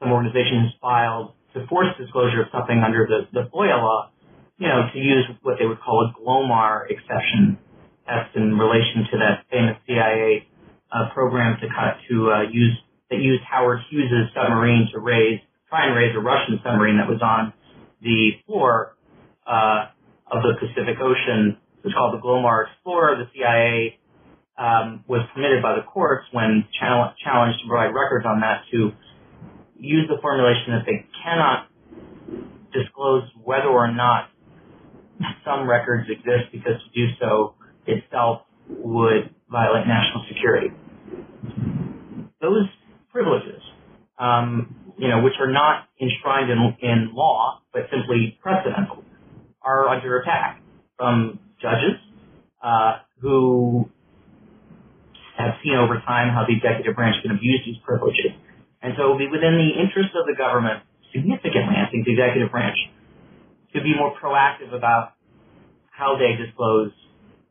some 0.00 0.12
organization 0.12 0.64
has 0.64 0.72
filed 0.80 1.32
to 1.54 1.66
force 1.68 1.88
disclosure 1.98 2.42
of 2.42 2.48
something 2.52 2.82
under 2.84 3.06
the, 3.06 3.28
the 3.32 3.48
FOIA 3.50 3.78
law, 3.78 4.10
you 4.58 4.68
know, 4.68 4.88
to 4.92 4.98
use 4.98 5.24
what 5.42 5.56
they 5.58 5.66
would 5.66 5.80
call 5.80 6.02
a 6.04 6.12
GLOMAR 6.18 6.86
exception. 6.90 7.58
That's 8.06 8.28
in 8.34 8.58
relation 8.58 9.06
to 9.12 9.18
that 9.18 9.44
famous 9.50 9.76
CIA 9.86 10.46
uh, 10.92 11.12
program 11.14 11.56
to 11.60 11.66
cut 11.68 11.96
to 12.10 12.30
uh, 12.30 12.42
use 12.50 12.76
that 13.10 13.20
used 13.20 13.42
Howard 13.48 13.80
Hughes' 13.90 14.28
submarine 14.34 14.88
to 14.92 15.00
raise 15.00 15.40
try 15.68 15.86
and 15.86 15.96
raise 15.96 16.14
a 16.14 16.20
Russian 16.20 16.60
submarine 16.62 16.98
that 16.98 17.08
was 17.08 17.20
on 17.22 17.52
the 18.00 18.30
floor 18.46 18.96
uh, 19.46 19.90
of 20.30 20.42
the 20.42 20.54
Pacific 20.60 20.96
Ocean. 21.00 21.56
It 21.78 21.88
was 21.88 21.94
called 21.94 22.14
the 22.14 22.22
Glomar 22.24 22.66
Explorer. 22.68 23.16
The 23.16 23.28
CIA 23.34 23.98
um, 24.58 25.04
was 25.06 25.22
permitted 25.34 25.62
by 25.62 25.74
the 25.76 25.82
courts 25.82 26.24
when 26.32 26.64
challenged 26.78 27.60
to 27.62 27.68
provide 27.68 27.92
records 27.94 28.24
on 28.26 28.40
that 28.40 28.62
to 28.72 28.92
use 29.78 30.08
the 30.08 30.20
formulation 30.20 30.72
that 30.72 30.84
they 30.86 31.04
cannot 31.22 31.68
disclose 32.72 33.24
whether 33.42 33.68
or 33.68 33.92
not 33.92 34.30
some 35.44 35.68
records 35.68 36.08
exist 36.10 36.50
because 36.52 36.80
to 36.82 36.90
do 36.94 37.12
so 37.20 37.54
itself 37.86 38.42
would 38.68 39.34
violate 39.50 39.86
national 39.86 40.24
security. 40.28 40.68
Those 42.40 42.66
privileges, 43.12 43.62
um, 44.18 44.94
you 44.98 45.08
know, 45.08 45.22
which 45.22 45.34
are 45.38 45.50
not 45.50 45.88
enshrined 46.00 46.50
in, 46.50 46.58
in 46.82 47.14
law, 47.14 47.60
but 47.72 47.82
simply 47.92 48.38
precedental, 48.42 49.03
are 49.64 49.88
under 49.88 50.20
attack 50.20 50.60
from 50.96 51.38
judges 51.60 51.96
uh, 52.62 52.98
who 53.20 53.88
have 55.36 55.54
seen 55.64 55.74
over 55.74 55.98
time 56.06 56.30
how 56.30 56.44
the 56.46 56.54
executive 56.54 56.94
branch 56.94 57.16
can 57.22 57.32
abuse 57.32 57.60
these 57.66 57.80
privileges. 57.82 58.32
And 58.82 58.94
so 58.96 59.04
it 59.04 59.08
will 59.08 59.18
be 59.18 59.32
within 59.32 59.56
the 59.56 59.80
interest 59.80 60.12
of 60.14 60.28
the 60.28 60.36
government, 60.36 60.84
significantly, 61.10 61.74
I 61.74 61.90
think, 61.90 62.04
the 62.04 62.12
executive 62.12 62.52
branch, 62.52 62.76
to 63.74 63.82
be 63.82 63.96
more 63.96 64.14
proactive 64.20 64.76
about 64.76 65.16
how 65.90 66.16
they 66.20 66.36
disclose, 66.38 66.92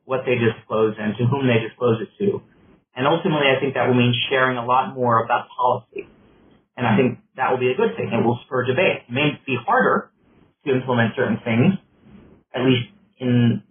what 0.05 0.23
they 0.25 0.35
disclose, 0.35 0.95
and 0.99 1.17
to 1.17 1.25
whom 1.25 1.47
they 1.47 1.59
disclose 1.59 1.99
it 1.99 2.11
to. 2.23 2.39
And 2.95 3.07
ultimately, 3.07 3.49
I 3.49 3.59
think 3.59 3.73
that 3.73 3.87
will 3.87 3.97
mean 3.97 4.13
sharing 4.29 4.57
a 4.57 4.65
lot 4.65 4.93
more 4.93 5.25
about 5.25 5.49
policy. 5.49 6.07
And 6.77 6.85
I 6.87 6.97
think 6.97 7.19
that 7.35 7.51
will 7.51 7.59
be 7.59 7.69
a 7.69 7.77
good 7.77 7.97
thing. 7.97 8.09
It 8.13 8.23
will 8.23 8.39
spur 8.45 8.65
debate. 8.65 9.09
It 9.09 9.13
may 9.13 9.37
be 9.45 9.57
harder 9.57 10.11
to 10.65 10.73
implement 10.73 11.13
certain 11.15 11.39
things, 11.43 11.73
at 12.53 12.61
least 12.65 12.89
in 13.19 13.63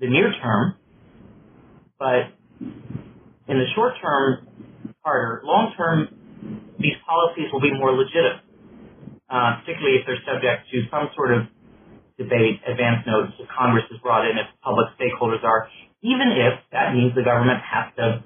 the 0.00 0.08
near 0.08 0.32
term, 0.42 0.76
but 1.98 2.32
in 3.48 3.58
the 3.58 3.66
short 3.74 3.94
term, 4.00 4.46
harder. 5.04 5.40
Long 5.44 5.72
term, 5.76 6.08
these 6.78 6.94
policies 7.08 7.48
will 7.52 7.60
be 7.60 7.72
more 7.72 7.92
legitimate, 7.92 8.42
uh, 9.30 9.60
particularly 9.60 9.98
if 9.98 10.06
they're 10.06 10.22
subject 10.26 10.70
to 10.70 10.82
some 10.90 11.10
sort 11.16 11.32
of 11.32 11.42
debate, 12.18 12.60
advance 12.66 13.06
notice 13.06 13.32
if 13.38 13.48
Congress 13.48 13.84
is 13.90 13.98
brought 14.02 14.28
in, 14.28 14.36
if 14.38 14.46
public 14.62 14.86
stakeholders 14.98 15.42
are, 15.44 15.68
even 16.02 16.30
if 16.34 16.60
that 16.72 16.94
means 16.94 17.14
the 17.14 17.24
government 17.24 17.60
has 17.62 17.94
to 17.96 18.22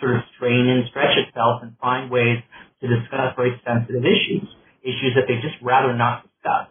sort 0.00 0.16
of 0.16 0.22
strain 0.36 0.68
and 0.68 0.88
stretch 0.88 1.16
itself 1.18 1.62
and 1.62 1.76
find 1.80 2.10
ways 2.10 2.38
to 2.80 2.86
discuss 2.86 3.34
very 3.36 3.60
sensitive 3.66 4.04
issues, 4.04 4.46
issues 4.82 5.12
that 5.16 5.26
they 5.26 5.36
just 5.42 5.56
rather 5.62 5.96
not 5.96 6.22
discuss. 6.22 6.68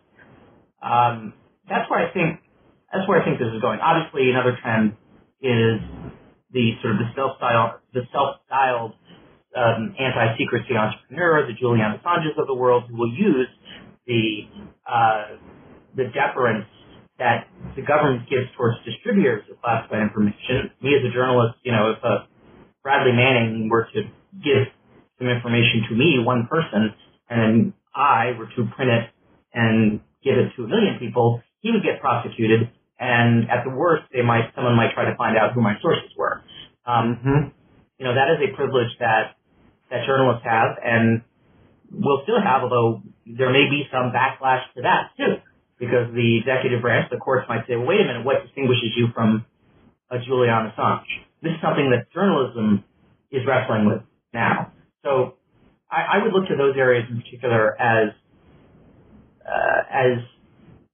Um, 0.81 1.33
that's 1.67 1.89
where 1.89 2.07
I 2.07 2.13
think 2.13 2.39
that's 2.93 3.07
where 3.07 3.21
I 3.21 3.25
think 3.25 3.39
this 3.39 3.51
is 3.53 3.61
going. 3.61 3.79
Obviously, 3.79 4.29
another 4.31 4.57
trend 4.61 4.95
is 5.41 5.81
the 6.51 6.73
sort 6.81 6.95
of 6.95 6.99
the 7.03 7.09
self-styled 7.15 7.83
the 7.93 8.01
self-styled 8.11 8.93
um, 9.55 9.95
anti-secrecy 9.99 10.75
entrepreneur, 10.75 11.47
the 11.47 11.53
Julian 11.53 11.99
Assanges 11.99 12.37
of 12.37 12.47
the 12.47 12.53
world, 12.53 12.85
who 12.89 12.97
will 12.97 13.13
use 13.13 13.49
the 14.05 14.47
uh, 14.87 15.37
the 15.95 16.05
deference 16.13 16.65
that 17.19 17.47
the 17.75 17.81
government 17.81 18.29
gives 18.29 18.45
towards 18.55 18.77
distributors 18.85 19.43
of 19.49 19.59
classified 19.61 20.01
information. 20.01 20.71
Me 20.81 20.93
as 20.93 21.03
a 21.03 21.11
journalist, 21.11 21.57
you 21.63 21.71
know, 21.71 21.91
if 21.91 21.99
a 22.03 22.07
uh, 22.07 22.17
Bradley 22.83 23.11
Manning 23.11 23.69
were 23.69 23.87
to 23.93 24.01
give 24.39 24.69
some 25.17 25.27
information 25.27 25.83
to 25.89 25.95
me, 25.95 26.19
one 26.23 26.47
person, 26.49 26.93
and 27.29 27.73
I 27.95 28.31
were 28.37 28.45
to 28.45 28.71
print 28.75 28.91
it 28.91 29.09
and 29.53 29.99
give 30.23 30.37
it 30.37 30.55
to 30.55 30.63
a 30.63 30.67
million 30.67 30.97
people, 30.99 31.41
he 31.59 31.71
would 31.71 31.83
get 31.83 31.99
prosecuted. 31.99 32.69
And 32.99 33.49
at 33.49 33.63
the 33.63 33.69
worst, 33.69 34.03
they 34.11 34.21
might 34.21 34.49
someone 34.55 34.75
might 34.75 34.93
try 34.93 35.05
to 35.05 35.15
find 35.15 35.37
out 35.37 35.53
who 35.53 35.61
my 35.61 35.75
sources 35.81 36.09
were. 36.17 36.41
Um, 36.85 37.19
mm-hmm. 37.21 37.41
You 37.99 38.05
know, 38.05 38.13
that 38.13 38.33
is 38.33 38.49
a 38.49 38.55
privilege 38.55 38.89
that 38.99 39.37
that 39.89 40.05
journalists 40.05 40.43
have, 40.43 40.77
and 40.83 41.21
will 41.91 42.21
still 42.23 42.41
have, 42.41 42.63
although 42.63 43.01
there 43.25 43.51
may 43.51 43.69
be 43.69 43.87
some 43.91 44.11
backlash 44.11 44.61
to 44.75 44.81
that 44.81 45.11
too, 45.15 45.39
because 45.79 46.11
the 46.13 46.39
executive 46.39 46.81
branch, 46.81 47.09
the 47.09 47.17
courts 47.17 47.45
might 47.47 47.65
say, 47.67 47.75
well, 47.75 47.87
wait 47.87 48.01
a 48.01 48.05
minute, 48.05 48.25
what 48.25 48.43
distinguishes 48.43 48.91
you 48.97 49.07
from 49.13 49.45
a 50.11 50.19
Julian 50.19 50.71
Assange? 50.73 51.07
This 51.41 51.53
is 51.53 51.61
something 51.61 51.91
that 51.91 52.11
journalism 52.13 52.83
is 53.31 53.45
wrestling 53.47 53.85
with 53.85 54.01
now. 54.33 54.73
So 55.03 55.35
I, 55.89 56.17
I 56.17 56.23
would 56.23 56.33
look 56.33 56.49
to 56.49 56.57
those 56.57 56.75
areas 56.75 57.05
in 57.09 57.21
particular 57.21 57.79
as 57.79 58.09
uh, 59.47 59.81
as 59.89 60.19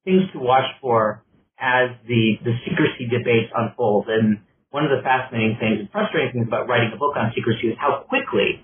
things 0.04 0.22
to 0.32 0.38
watch 0.38 0.68
for 0.80 1.23
as 1.58 1.90
the 2.06 2.38
the 2.44 2.54
secrecy 2.66 3.06
debates 3.08 3.52
unfold. 3.54 4.06
And 4.08 4.40
one 4.70 4.84
of 4.84 4.90
the 4.90 5.02
fascinating 5.02 5.56
things 5.60 5.80
and 5.80 5.90
frustrating 5.90 6.32
things 6.32 6.46
about 6.48 6.68
writing 6.68 6.90
a 6.94 6.98
book 6.98 7.16
on 7.16 7.32
secrecy 7.34 7.68
is 7.68 7.76
how 7.78 8.04
quickly 8.08 8.62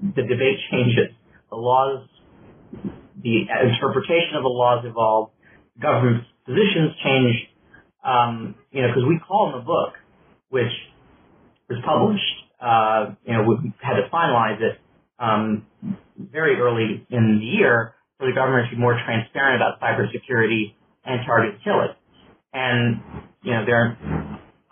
the 0.00 0.22
debate 0.22 0.58
changes. 0.70 1.16
The 1.50 1.56
laws, 1.56 2.06
the 3.20 3.48
interpretation 3.48 4.36
of 4.36 4.42
the 4.42 4.52
laws 4.52 4.84
evolve, 4.84 5.30
government 5.80 6.24
positions 6.46 6.94
change. 7.04 7.34
Um, 8.04 8.54
you 8.70 8.80
know, 8.80 8.88
because 8.88 9.04
we 9.04 9.20
call 9.20 9.52
in 9.52 9.60
the 9.60 9.64
book, 9.64 9.92
which 10.48 10.72
was 11.68 11.78
published 11.84 12.40
uh, 12.60 13.14
you 13.24 13.32
know, 13.32 13.42
we 13.44 13.72
had 13.80 13.96
to 13.96 14.08
finalize 14.12 14.60
it 14.60 14.78
um, 15.18 15.66
very 16.18 16.60
early 16.60 17.06
in 17.10 17.38
the 17.40 17.44
year 17.44 17.94
for 18.18 18.26
the 18.26 18.34
government 18.34 18.68
to 18.68 18.76
be 18.76 18.80
more 18.80 19.00
transparent 19.04 19.62
about 19.62 19.80
cybersecurity 19.80 20.74
and 21.10 21.26
target 21.26 21.60
killing. 21.62 21.94
And, 22.52 23.00
you 23.42 23.52
know, 23.52 23.62
they're, 23.66 23.98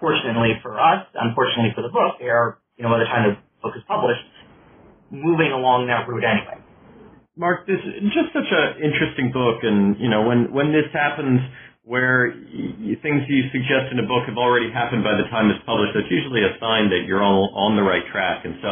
fortunately 0.00 0.58
for 0.62 0.78
us, 0.78 1.06
unfortunately 1.14 1.74
for 1.74 1.82
the 1.82 1.92
book, 1.92 2.18
they 2.18 2.30
are, 2.30 2.58
you 2.78 2.86
know, 2.86 2.90
by 2.90 2.98
the 2.98 3.10
time 3.10 3.34
the 3.34 3.36
book 3.62 3.74
is 3.76 3.82
published, 3.86 4.22
moving 5.10 5.50
along 5.50 5.86
that 5.90 6.06
route 6.06 6.24
anyway. 6.24 6.58
Marc, 7.38 7.66
this 7.66 7.78
is 7.78 8.10
just 8.10 8.34
such 8.34 8.50
an 8.50 8.82
interesting 8.82 9.30
book, 9.30 9.62
and 9.62 9.94
you 10.02 10.10
know 10.10 10.26
when 10.26 10.50
when 10.50 10.74
this 10.74 10.90
happens, 10.90 11.38
where 11.86 12.34
y- 12.34 12.98
things 12.98 13.22
you 13.30 13.46
suggest 13.54 13.94
in 13.94 14.02
a 14.02 14.06
book 14.10 14.26
have 14.26 14.34
already 14.34 14.74
happened 14.74 15.06
by 15.06 15.14
the 15.14 15.22
time 15.30 15.46
it's 15.46 15.62
published, 15.62 15.94
that's 15.94 16.10
usually 16.10 16.42
a 16.42 16.58
sign 16.58 16.90
that 16.90 17.06
you're 17.06 17.22
all 17.22 17.54
on 17.54 17.78
the 17.78 17.86
right 17.86 18.02
track. 18.10 18.42
And 18.42 18.58
so, 18.58 18.70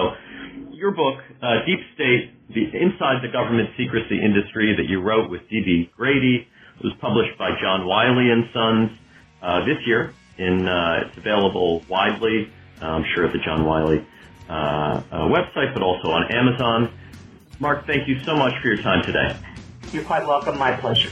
your 0.74 0.90
book, 0.90 1.14
uh, 1.38 1.62
Deep 1.62 1.78
State: 1.94 2.34
the 2.50 2.66
Inside 2.74 3.22
the 3.22 3.30
Government 3.30 3.70
Secrecy 3.78 4.18
Industry, 4.18 4.74
that 4.74 4.90
you 4.90 4.98
wrote 4.98 5.30
with 5.30 5.46
D.B. 5.46 5.94
Grady, 5.94 6.50
was 6.82 6.92
published 7.00 7.38
by 7.38 7.50
John 7.60 7.86
Wiley 7.86 8.30
and 8.30 8.48
Sons 8.52 8.90
uh, 9.42 9.64
this 9.64 9.78
year. 9.86 10.12
In 10.38 10.66
uh, 10.66 11.04
it's 11.06 11.16
available 11.16 11.82
widely, 11.88 12.50
I'm 12.80 13.04
sure 13.14 13.24
at 13.24 13.32
the 13.32 13.38
John 13.38 13.64
Wiley 13.64 14.04
uh, 14.48 14.52
uh, 14.52 15.02
website, 15.28 15.72
but 15.72 15.82
also 15.82 16.08
on 16.08 16.30
Amazon. 16.30 16.92
Marc, 17.58 17.86
thank 17.86 18.06
you 18.06 18.20
so 18.24 18.36
much 18.36 18.52
for 18.60 18.68
your 18.68 18.82
time 18.82 19.06
today. 19.06 19.38
You're 19.92 20.04
quite 20.04 20.26
welcome. 20.26 20.58
My 20.58 20.76
pleasure. 20.76 21.10